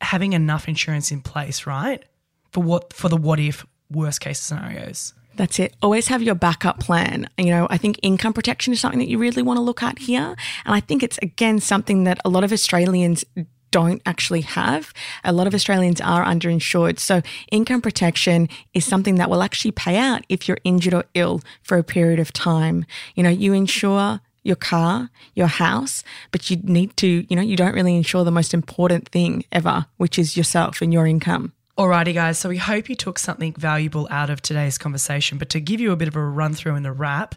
having 0.00 0.32
enough 0.32 0.68
insurance 0.68 1.10
in 1.10 1.20
place, 1.20 1.66
right? 1.66 2.04
For 2.52 2.62
what 2.62 2.92
for 2.92 3.08
the 3.08 3.16
what 3.16 3.38
if 3.38 3.64
worst 3.90 4.20
case 4.20 4.40
scenarios. 4.40 5.14
That's 5.36 5.58
it. 5.58 5.74
Always 5.80 6.08
have 6.08 6.22
your 6.22 6.34
backup 6.34 6.80
plan. 6.80 7.28
You 7.38 7.46
know, 7.46 7.66
I 7.70 7.78
think 7.78 7.98
income 8.02 8.32
protection 8.32 8.72
is 8.72 8.80
something 8.80 8.98
that 8.98 9.08
you 9.08 9.18
really 9.18 9.42
want 9.42 9.58
to 9.58 9.62
look 9.62 9.82
at 9.82 9.98
here. 9.98 10.36
And 10.64 10.74
I 10.74 10.80
think 10.80 11.02
it's 11.02 11.18
again 11.18 11.60
something 11.60 12.04
that 12.04 12.18
a 12.24 12.28
lot 12.28 12.44
of 12.44 12.52
Australians 12.52 13.24
don't 13.70 14.02
actually 14.06 14.42
have. 14.42 14.92
A 15.24 15.32
lot 15.32 15.46
of 15.46 15.54
Australians 15.54 16.00
are 16.00 16.24
underinsured. 16.24 16.98
So 16.98 17.22
income 17.50 17.80
protection 17.80 18.48
is 18.74 18.84
something 18.84 19.16
that 19.16 19.30
will 19.30 19.42
actually 19.42 19.72
pay 19.72 19.96
out 19.96 20.24
if 20.28 20.48
you're 20.48 20.58
injured 20.64 20.94
or 20.94 21.04
ill 21.14 21.40
for 21.62 21.78
a 21.78 21.84
period 21.84 22.18
of 22.18 22.32
time. 22.32 22.84
You 23.14 23.22
know, 23.22 23.30
you 23.30 23.52
insure 23.52 24.20
your 24.42 24.56
car, 24.56 25.10
your 25.34 25.46
house, 25.46 26.02
but 26.30 26.50
you 26.50 26.56
need 26.62 26.96
to, 26.96 27.26
you 27.28 27.36
know, 27.36 27.42
you 27.42 27.56
don't 27.56 27.74
really 27.74 27.96
insure 27.96 28.24
the 28.24 28.30
most 28.30 28.54
important 28.54 29.08
thing 29.08 29.44
ever, 29.52 29.86
which 29.98 30.18
is 30.18 30.36
yourself 30.36 30.80
and 30.80 30.92
your 30.92 31.06
income. 31.06 31.52
Alrighty, 31.78 32.12
guys. 32.12 32.38
So 32.38 32.48
we 32.48 32.58
hope 32.58 32.88
you 32.88 32.94
took 32.94 33.18
something 33.18 33.54
valuable 33.54 34.06
out 34.10 34.28
of 34.28 34.42
today's 34.42 34.76
conversation. 34.76 35.38
But 35.38 35.48
to 35.50 35.60
give 35.60 35.80
you 35.80 35.92
a 35.92 35.96
bit 35.96 36.08
of 36.08 36.16
a 36.16 36.22
run 36.22 36.52
through 36.52 36.74
and 36.74 36.84
the 36.84 36.92
wrap, 36.92 37.34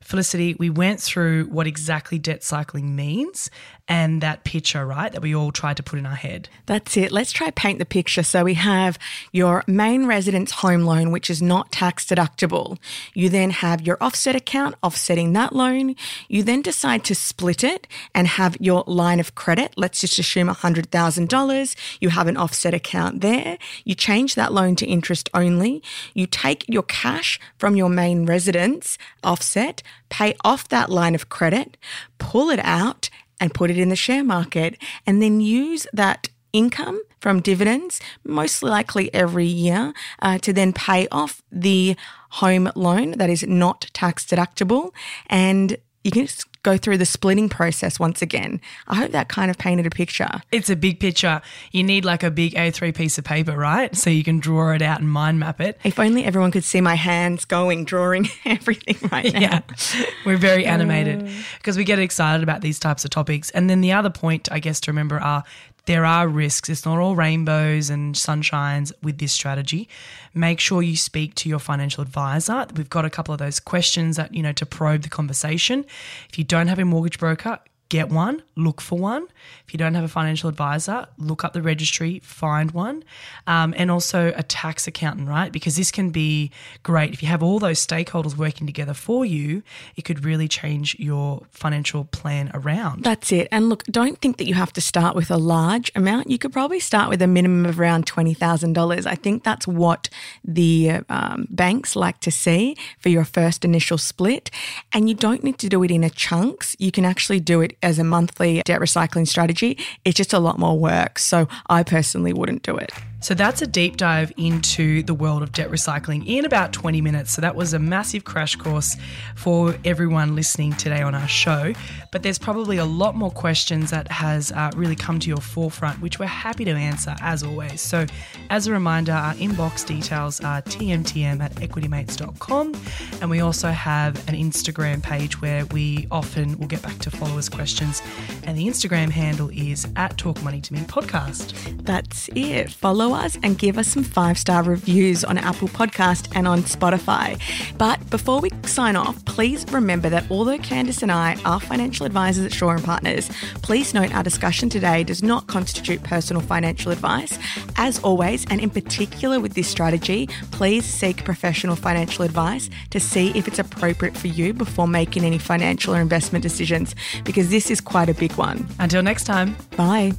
Felicity, 0.00 0.54
we 0.58 0.70
went 0.70 1.00
through 1.00 1.44
what 1.46 1.66
exactly 1.66 2.18
debt 2.18 2.42
cycling 2.42 2.96
means 2.96 3.50
and 3.88 4.20
that 4.20 4.44
picture, 4.44 4.86
right, 4.86 5.12
that 5.12 5.22
we 5.22 5.34
all 5.34 5.50
tried 5.50 5.78
to 5.78 5.82
put 5.82 5.98
in 5.98 6.04
our 6.04 6.14
head. 6.14 6.48
That's 6.66 6.96
it. 6.96 7.10
Let's 7.10 7.32
try 7.32 7.50
paint 7.50 7.78
the 7.78 7.86
picture. 7.86 8.22
So 8.22 8.44
we 8.44 8.54
have 8.54 8.98
your 9.32 9.64
main 9.66 10.04
residence 10.06 10.52
home 10.52 10.82
loan, 10.82 11.10
which 11.10 11.30
is 11.30 11.40
not 11.40 11.72
tax 11.72 12.04
deductible. 12.04 12.78
You 13.14 13.30
then 13.30 13.50
have 13.50 13.80
your 13.80 13.96
offset 14.00 14.36
account 14.36 14.74
offsetting 14.82 15.32
that 15.32 15.54
loan. 15.54 15.96
You 16.28 16.42
then 16.42 16.60
decide 16.60 17.02
to 17.04 17.14
split 17.14 17.64
it 17.64 17.86
and 18.14 18.28
have 18.28 18.58
your 18.60 18.84
line 18.86 19.20
of 19.20 19.34
credit. 19.34 19.72
Let's 19.76 20.02
just 20.02 20.18
assume 20.18 20.48
$100,000. 20.48 21.76
You 22.00 22.10
have 22.10 22.26
an 22.26 22.36
offset 22.36 22.74
account 22.74 23.22
there. 23.22 23.56
You 23.84 23.94
change 23.94 24.34
that 24.34 24.52
loan 24.52 24.76
to 24.76 24.86
interest 24.86 25.30
only. 25.32 25.82
You 26.12 26.26
take 26.26 26.66
your 26.68 26.82
cash 26.82 27.40
from 27.56 27.74
your 27.74 27.88
main 27.88 28.26
residence 28.26 28.98
offset, 29.24 29.82
pay 30.08 30.34
off 30.44 30.68
that 30.68 30.90
line 30.90 31.14
of 31.14 31.28
credit, 31.28 31.76
pull 32.18 32.50
it 32.50 32.60
out 32.62 33.10
and 33.40 33.54
put 33.54 33.70
it 33.70 33.78
in 33.78 33.88
the 33.88 33.96
share 33.96 34.24
market 34.24 34.76
and 35.06 35.22
then 35.22 35.40
use 35.40 35.86
that 35.92 36.28
income 36.52 37.00
from 37.20 37.40
dividends, 37.40 38.00
most 38.24 38.62
likely 38.62 39.12
every 39.12 39.46
year, 39.46 39.92
uh, 40.20 40.38
to 40.38 40.52
then 40.52 40.72
pay 40.72 41.08
off 41.10 41.42
the 41.50 41.96
home 42.30 42.70
loan 42.74 43.12
that 43.12 43.30
is 43.30 43.42
not 43.46 43.86
tax 43.92 44.24
deductible. 44.24 44.92
And 45.28 45.76
you 46.04 46.10
can 46.10 46.28
go 46.68 46.76
through 46.76 46.98
the 46.98 47.06
splitting 47.06 47.48
process 47.48 47.98
once 47.98 48.20
again. 48.20 48.60
I 48.88 48.96
hope 48.96 49.12
that 49.12 49.28
kind 49.28 49.50
of 49.50 49.56
painted 49.56 49.86
a 49.86 49.90
picture. 49.90 50.28
It's 50.52 50.68
a 50.68 50.76
big 50.76 51.00
picture. 51.00 51.40
You 51.72 51.82
need 51.82 52.04
like 52.04 52.22
a 52.22 52.30
big 52.30 52.52
A3 52.52 52.94
piece 52.94 53.16
of 53.16 53.24
paper, 53.24 53.56
right? 53.56 53.96
So 53.96 54.10
you 54.10 54.22
can 54.22 54.38
draw 54.38 54.74
it 54.74 54.82
out 54.82 55.00
and 55.00 55.08
mind 55.08 55.40
map 55.40 55.62
it. 55.62 55.78
If 55.82 55.98
only 55.98 56.24
everyone 56.24 56.50
could 56.50 56.64
see 56.64 56.82
my 56.82 56.94
hands 56.94 57.46
going, 57.46 57.86
drawing 57.86 58.28
everything 58.44 58.96
right 59.10 59.32
now. 59.32 59.40
Yeah. 59.40 59.60
We're 60.26 60.36
very 60.36 60.66
uh. 60.66 60.72
animated 60.72 61.30
because 61.56 61.78
we 61.78 61.84
get 61.84 61.98
excited 61.98 62.42
about 62.42 62.60
these 62.60 62.78
types 62.78 63.02
of 63.02 63.10
topics. 63.10 63.50
And 63.50 63.70
then 63.70 63.80
the 63.80 63.92
other 63.92 64.10
point, 64.10 64.52
I 64.52 64.58
guess, 64.58 64.78
to 64.80 64.90
remember 64.90 65.18
are 65.18 65.44
there 65.88 66.04
are 66.04 66.28
risks. 66.28 66.68
It's 66.68 66.84
not 66.84 66.98
all 66.98 67.16
rainbows 67.16 67.88
and 67.88 68.14
sunshines 68.14 68.92
with 69.02 69.16
this 69.16 69.32
strategy. 69.32 69.88
Make 70.34 70.60
sure 70.60 70.82
you 70.82 70.96
speak 70.96 71.34
to 71.36 71.48
your 71.48 71.58
financial 71.58 72.02
advisor. 72.02 72.66
We've 72.76 72.90
got 72.90 73.06
a 73.06 73.10
couple 73.10 73.32
of 73.32 73.38
those 73.38 73.58
questions 73.58 74.16
that, 74.16 74.34
you 74.34 74.42
know, 74.42 74.52
to 74.52 74.66
probe 74.66 75.00
the 75.00 75.08
conversation. 75.08 75.86
If 76.28 76.36
you 76.36 76.44
don't 76.44 76.66
have 76.66 76.78
a 76.78 76.84
mortgage 76.84 77.18
broker, 77.18 77.58
get 77.88 78.10
one, 78.10 78.42
look 78.54 78.80
for 78.80 78.98
one. 78.98 79.26
If 79.66 79.72
you 79.72 79.78
don't 79.78 79.94
have 79.94 80.04
a 80.04 80.08
financial 80.08 80.48
advisor, 80.48 81.06
look 81.16 81.42
up 81.42 81.54
the 81.54 81.62
registry, 81.62 82.20
find 82.20 82.70
one, 82.72 83.02
um, 83.46 83.72
and 83.76 83.90
also 83.90 84.32
a 84.36 84.42
tax 84.42 84.86
accountant, 84.86 85.28
right? 85.28 85.50
Because 85.50 85.76
this 85.76 85.90
can 85.90 86.10
be 86.10 86.50
great. 86.82 87.12
If 87.12 87.22
you 87.22 87.28
have 87.28 87.42
all 87.42 87.58
those 87.58 87.84
stakeholders 87.84 88.36
working 88.36 88.66
together 88.66 88.92
for 88.92 89.24
you, 89.24 89.62
it 89.96 90.02
could 90.02 90.24
really 90.24 90.48
change 90.48 90.98
your 90.98 91.42
financial 91.50 92.04
plan 92.04 92.50
around. 92.52 93.04
That's 93.04 93.32
it. 93.32 93.48
And 93.50 93.70
look, 93.70 93.84
don't 93.84 94.18
think 94.20 94.36
that 94.36 94.46
you 94.46 94.54
have 94.54 94.72
to 94.74 94.80
start 94.82 95.16
with 95.16 95.30
a 95.30 95.38
large 95.38 95.90
amount. 95.94 96.30
You 96.30 96.38
could 96.38 96.52
probably 96.52 96.80
start 96.80 97.08
with 97.08 97.22
a 97.22 97.26
minimum 97.26 97.64
of 97.64 97.80
around 97.80 98.04
$20,000. 98.04 99.06
I 99.06 99.14
think 99.14 99.44
that's 99.44 99.66
what 99.66 100.10
the 100.44 101.00
um, 101.08 101.46
banks 101.50 101.96
like 101.96 102.20
to 102.20 102.30
see 102.30 102.76
for 102.98 103.08
your 103.08 103.24
first 103.24 103.64
initial 103.64 103.96
split. 103.96 104.50
And 104.92 105.08
you 105.08 105.14
don't 105.14 105.42
need 105.42 105.58
to 105.58 105.68
do 105.68 105.82
it 105.82 105.90
in 105.90 106.04
a 106.04 106.10
chunks. 106.10 106.76
You 106.78 106.92
can 106.92 107.06
actually 107.06 107.40
do 107.40 107.62
it 107.62 107.77
as 107.82 107.98
a 107.98 108.04
monthly 108.04 108.62
debt 108.64 108.80
recycling 108.80 109.26
strategy. 109.26 109.78
It's 110.04 110.16
just 110.16 110.32
a 110.32 110.38
lot 110.38 110.58
more 110.58 110.78
work. 110.78 111.18
So 111.18 111.48
I 111.68 111.82
personally 111.82 112.32
wouldn't 112.32 112.62
do 112.62 112.76
it. 112.76 112.90
So 113.20 113.34
that's 113.34 113.62
a 113.62 113.66
deep 113.66 113.96
dive 113.96 114.32
into 114.36 115.02
the 115.02 115.14
world 115.14 115.42
of 115.42 115.50
debt 115.50 115.70
recycling 115.70 116.24
in 116.26 116.44
about 116.44 116.72
20 116.72 117.00
minutes. 117.00 117.32
So 117.32 117.40
that 117.42 117.56
was 117.56 117.74
a 117.74 117.78
massive 117.78 118.24
crash 118.24 118.54
course 118.54 118.96
for 119.34 119.76
everyone 119.84 120.36
listening 120.36 120.72
today 120.74 121.02
on 121.02 121.14
our 121.16 121.26
show. 121.26 121.72
But 122.12 122.22
there's 122.22 122.38
probably 122.38 122.76
a 122.76 122.84
lot 122.84 123.16
more 123.16 123.32
questions 123.32 123.90
that 123.90 124.10
has 124.12 124.52
uh, 124.52 124.70
really 124.76 124.94
come 124.94 125.18
to 125.18 125.28
your 125.28 125.38
forefront, 125.38 126.00
which 126.00 126.20
we're 126.20 126.26
happy 126.26 126.64
to 126.64 126.70
answer 126.70 127.16
as 127.20 127.42
always. 127.42 127.80
So 127.80 128.06
as 128.50 128.68
a 128.68 128.72
reminder, 128.72 129.12
our 129.12 129.34
inbox 129.34 129.84
details 129.84 130.40
are 130.40 130.62
tmtm 130.62 131.40
at 131.40 131.52
equitymates.com. 131.56 132.74
And 133.20 133.30
we 133.30 133.40
also 133.40 133.70
have 133.70 134.16
an 134.28 134.36
Instagram 134.36 135.02
page 135.02 135.40
where 135.40 135.66
we 135.66 136.06
often 136.12 136.56
will 136.58 136.68
get 136.68 136.82
back 136.82 136.98
to 137.00 137.10
followers' 137.10 137.48
questions. 137.48 138.00
And 138.44 138.56
the 138.56 138.66
Instagram 138.66 139.10
handle 139.10 139.50
is 139.50 139.88
at 139.96 140.16
Talk 140.16 140.40
Money 140.42 140.60
to 140.60 140.72
Me 140.72 140.80
podcast. 140.80 141.84
That's 141.84 142.28
it. 142.34 142.70
Follow 142.70 143.07
us 143.14 143.38
and 143.42 143.58
give 143.58 143.78
us 143.78 143.88
some 143.88 144.02
five 144.02 144.38
star 144.38 144.62
reviews 144.62 145.24
on 145.24 145.38
Apple 145.38 145.68
Podcast 145.68 146.28
and 146.34 146.46
on 146.46 146.60
Spotify. 146.62 147.40
But 147.78 148.08
before 148.10 148.40
we 148.40 148.50
sign 148.64 148.96
off, 148.96 149.24
please 149.24 149.64
remember 149.70 150.08
that 150.08 150.30
although 150.30 150.58
Candice 150.58 151.02
and 151.02 151.12
I 151.12 151.36
are 151.44 151.60
financial 151.60 152.06
advisors 152.06 152.44
at 152.44 152.52
Shaw 152.52 152.70
and 152.70 152.84
Partners, 152.84 153.30
please 153.62 153.94
note 153.94 154.14
our 154.14 154.22
discussion 154.22 154.68
today 154.68 155.04
does 155.04 155.22
not 155.22 155.46
constitute 155.46 156.02
personal 156.02 156.42
financial 156.42 156.92
advice. 156.92 157.38
As 157.76 157.98
always, 158.00 158.46
and 158.50 158.60
in 158.60 158.70
particular 158.70 159.40
with 159.40 159.54
this 159.54 159.68
strategy, 159.68 160.28
please 160.50 160.84
seek 160.84 161.24
professional 161.24 161.76
financial 161.76 162.24
advice 162.24 162.70
to 162.90 163.00
see 163.00 163.30
if 163.36 163.46
it's 163.46 163.58
appropriate 163.58 164.16
for 164.16 164.28
you 164.28 164.52
before 164.52 164.88
making 164.88 165.24
any 165.24 165.38
financial 165.38 165.94
or 165.94 166.00
investment 166.00 166.42
decisions, 166.42 166.94
because 167.24 167.50
this 167.50 167.70
is 167.70 167.80
quite 167.80 168.08
a 168.08 168.14
big 168.14 168.32
one. 168.32 168.66
Until 168.78 169.02
next 169.02 169.24
time. 169.24 169.56
Bye. 169.76 170.12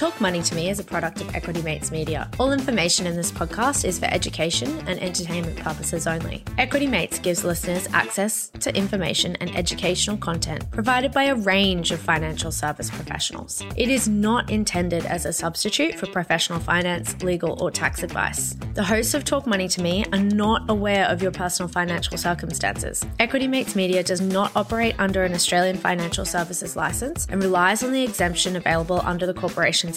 Talk 0.00 0.18
Money 0.18 0.40
to 0.40 0.54
Me 0.54 0.70
is 0.70 0.80
a 0.80 0.82
product 0.82 1.20
of 1.20 1.34
Equity 1.34 1.60
Mates 1.60 1.90
Media. 1.90 2.30
All 2.38 2.52
information 2.52 3.06
in 3.06 3.16
this 3.16 3.30
podcast 3.30 3.84
is 3.84 3.98
for 3.98 4.06
education 4.06 4.78
and 4.88 4.98
entertainment 4.98 5.58
purposes 5.58 6.06
only. 6.06 6.42
Equity 6.56 6.86
Mates 6.86 7.18
gives 7.18 7.44
listeners 7.44 7.86
access 7.92 8.48
to 8.60 8.74
information 8.74 9.36
and 9.42 9.54
educational 9.54 10.16
content 10.16 10.70
provided 10.70 11.12
by 11.12 11.24
a 11.24 11.34
range 11.34 11.92
of 11.92 12.00
financial 12.00 12.50
service 12.50 12.88
professionals. 12.88 13.62
It 13.76 13.90
is 13.90 14.08
not 14.08 14.48
intended 14.48 15.04
as 15.04 15.26
a 15.26 15.34
substitute 15.34 15.96
for 15.96 16.06
professional 16.06 16.60
finance, 16.60 17.22
legal, 17.22 17.62
or 17.62 17.70
tax 17.70 18.02
advice. 18.02 18.56
The 18.72 18.82
hosts 18.82 19.12
of 19.12 19.24
Talk 19.26 19.46
Money 19.46 19.68
to 19.68 19.82
Me 19.82 20.06
are 20.14 20.18
not 20.18 20.70
aware 20.70 21.08
of 21.08 21.20
your 21.20 21.30
personal 21.30 21.68
financial 21.68 22.16
circumstances. 22.16 23.04
Equity 23.18 23.46
Mates 23.46 23.76
Media 23.76 24.02
does 24.02 24.22
not 24.22 24.50
operate 24.56 24.94
under 24.98 25.24
an 25.24 25.34
Australian 25.34 25.76
financial 25.76 26.24
services 26.24 26.74
license 26.74 27.26
and 27.28 27.42
relies 27.42 27.82
on 27.82 27.92
the 27.92 28.02
exemption 28.02 28.56
available 28.56 29.02
under 29.04 29.26
the 29.26 29.34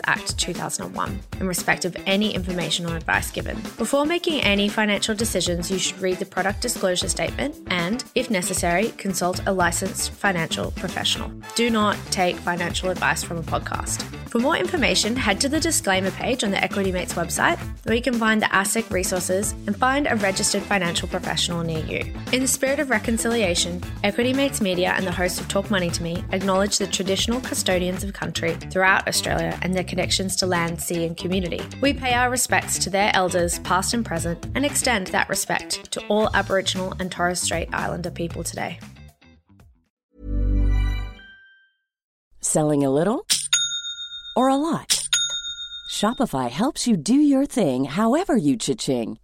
Act 0.05 0.37
2001 0.37 1.19
in 1.39 1.47
respect 1.47 1.85
of 1.85 1.95
any 2.05 2.33
information 2.33 2.85
or 2.85 2.95
advice 2.95 3.31
given. 3.31 3.59
Before 3.77 4.05
making 4.05 4.41
any 4.41 4.69
financial 4.69 5.15
decisions, 5.15 5.69
you 5.69 5.77
should 5.77 5.99
read 5.99 6.19
the 6.19 6.25
product 6.25 6.61
disclosure 6.61 7.09
statement 7.09 7.55
and, 7.67 8.03
if 8.15 8.29
necessary, 8.29 8.89
consult 8.97 9.41
a 9.45 9.53
licensed 9.53 10.11
financial 10.11 10.71
professional. 10.71 11.31
Do 11.55 11.69
not 11.69 11.97
take 12.11 12.35
financial 12.37 12.89
advice 12.89 13.23
from 13.23 13.37
a 13.37 13.43
podcast. 13.43 14.03
For 14.33 14.39
more 14.39 14.57
information, 14.57 15.15
head 15.15 15.39
to 15.41 15.49
the 15.49 15.59
disclaimer 15.59 16.09
page 16.09 16.43
on 16.43 16.49
the 16.49 16.63
Equity 16.63 16.91
Mates 16.91 17.13
website, 17.13 17.59
where 17.85 17.95
you 17.95 18.01
can 18.01 18.15
find 18.15 18.41
the 18.41 18.47
ASIC 18.47 18.89
resources 18.89 19.51
and 19.67 19.77
find 19.77 20.07
a 20.07 20.15
registered 20.15 20.63
financial 20.63 21.07
professional 21.07 21.63
near 21.63 21.85
you. 21.85 22.11
In 22.31 22.41
the 22.41 22.47
spirit 22.47 22.79
of 22.79 22.89
reconciliation, 22.89 23.83
Equity 24.03 24.33
Mates 24.33 24.59
Media 24.59 24.93
and 24.97 25.05
the 25.05 25.11
host 25.11 25.39
of 25.39 25.47
Talk 25.49 25.69
Money 25.69 25.91
to 25.91 26.01
Me 26.01 26.23
acknowledge 26.31 26.79
the 26.79 26.87
traditional 26.87 27.41
custodians 27.41 28.03
of 28.03 28.13
country 28.13 28.55
throughout 28.71 29.07
Australia 29.07 29.57
and 29.61 29.75
their 29.75 29.82
connections 29.83 30.35
to 30.37 30.45
land, 30.45 30.81
sea, 30.81 31.05
and 31.05 31.15
community. 31.17 31.61
We 31.81 31.93
pay 31.93 32.13
our 32.13 32.29
respects 32.29 32.77
to 32.79 32.89
their 32.89 33.11
elders, 33.13 33.59
past 33.59 33.93
and 33.93 34.05
present, 34.05 34.45
and 34.55 34.65
extend 34.65 35.07
that 35.07 35.29
respect 35.29 35.91
to 35.91 36.05
all 36.07 36.29
Aboriginal 36.33 36.93
and 36.99 37.11
Torres 37.11 37.41
Strait 37.41 37.69
Islander 37.73 38.11
people 38.11 38.43
today. 38.43 38.79
Selling 42.39 42.83
a 42.83 42.89
little 42.89 43.25
or 44.35 44.49
a 44.49 44.55
lot? 44.55 45.07
Shopify 45.89 46.49
helps 46.49 46.87
you 46.87 46.97
do 46.97 47.15
your 47.15 47.45
thing 47.45 47.85
however 47.85 48.35
you 48.35 48.57
cha-ching. 48.57 49.17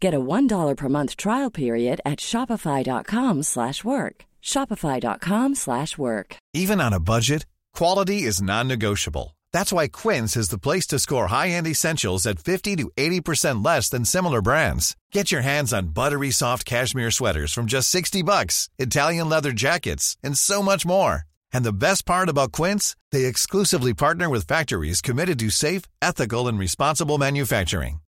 Get 0.00 0.14
a 0.14 0.20
$1 0.20 0.76
per 0.76 0.88
month 0.88 1.16
trial 1.16 1.50
period 1.50 2.00
at 2.04 2.20
shopify.com/work. 2.20 4.24
shopify.com/work. 4.42 6.36
Even 6.62 6.80
on 6.80 6.92
a 6.92 7.00
budget, 7.00 7.46
quality 7.78 8.22
is 8.22 8.42
non-negotiable. 8.42 9.36
That's 9.54 9.72
why 9.72 9.88
Quince 9.88 10.36
is 10.36 10.48
the 10.48 10.58
place 10.58 10.86
to 10.88 10.98
score 10.98 11.28
high-end 11.28 11.66
essentials 11.66 12.26
at 12.26 12.44
50 12.44 12.76
to 12.76 12.90
80% 12.96 13.64
less 13.64 13.88
than 13.88 14.04
similar 14.04 14.42
brands. 14.42 14.96
Get 15.12 15.30
your 15.32 15.42
hands 15.42 15.72
on 15.72 15.94
buttery 15.94 16.32
soft 16.32 16.66
cashmere 16.66 17.12
sweaters 17.12 17.52
from 17.52 17.66
just 17.66 17.88
60 17.88 18.22
bucks, 18.22 18.68
Italian 18.78 19.28
leather 19.28 19.52
jackets, 19.52 20.16
and 20.24 20.36
so 20.36 20.60
much 20.62 20.84
more. 20.84 21.22
And 21.52 21.64
the 21.64 21.72
best 21.72 22.04
part 22.04 22.28
about 22.28 22.50
Quince, 22.52 22.96
they 23.12 23.24
exclusively 23.26 23.94
partner 23.94 24.28
with 24.28 24.48
factories 24.48 25.00
committed 25.00 25.38
to 25.38 25.50
safe, 25.50 25.82
ethical, 26.02 26.48
and 26.48 26.58
responsible 26.58 27.16
manufacturing. 27.16 28.00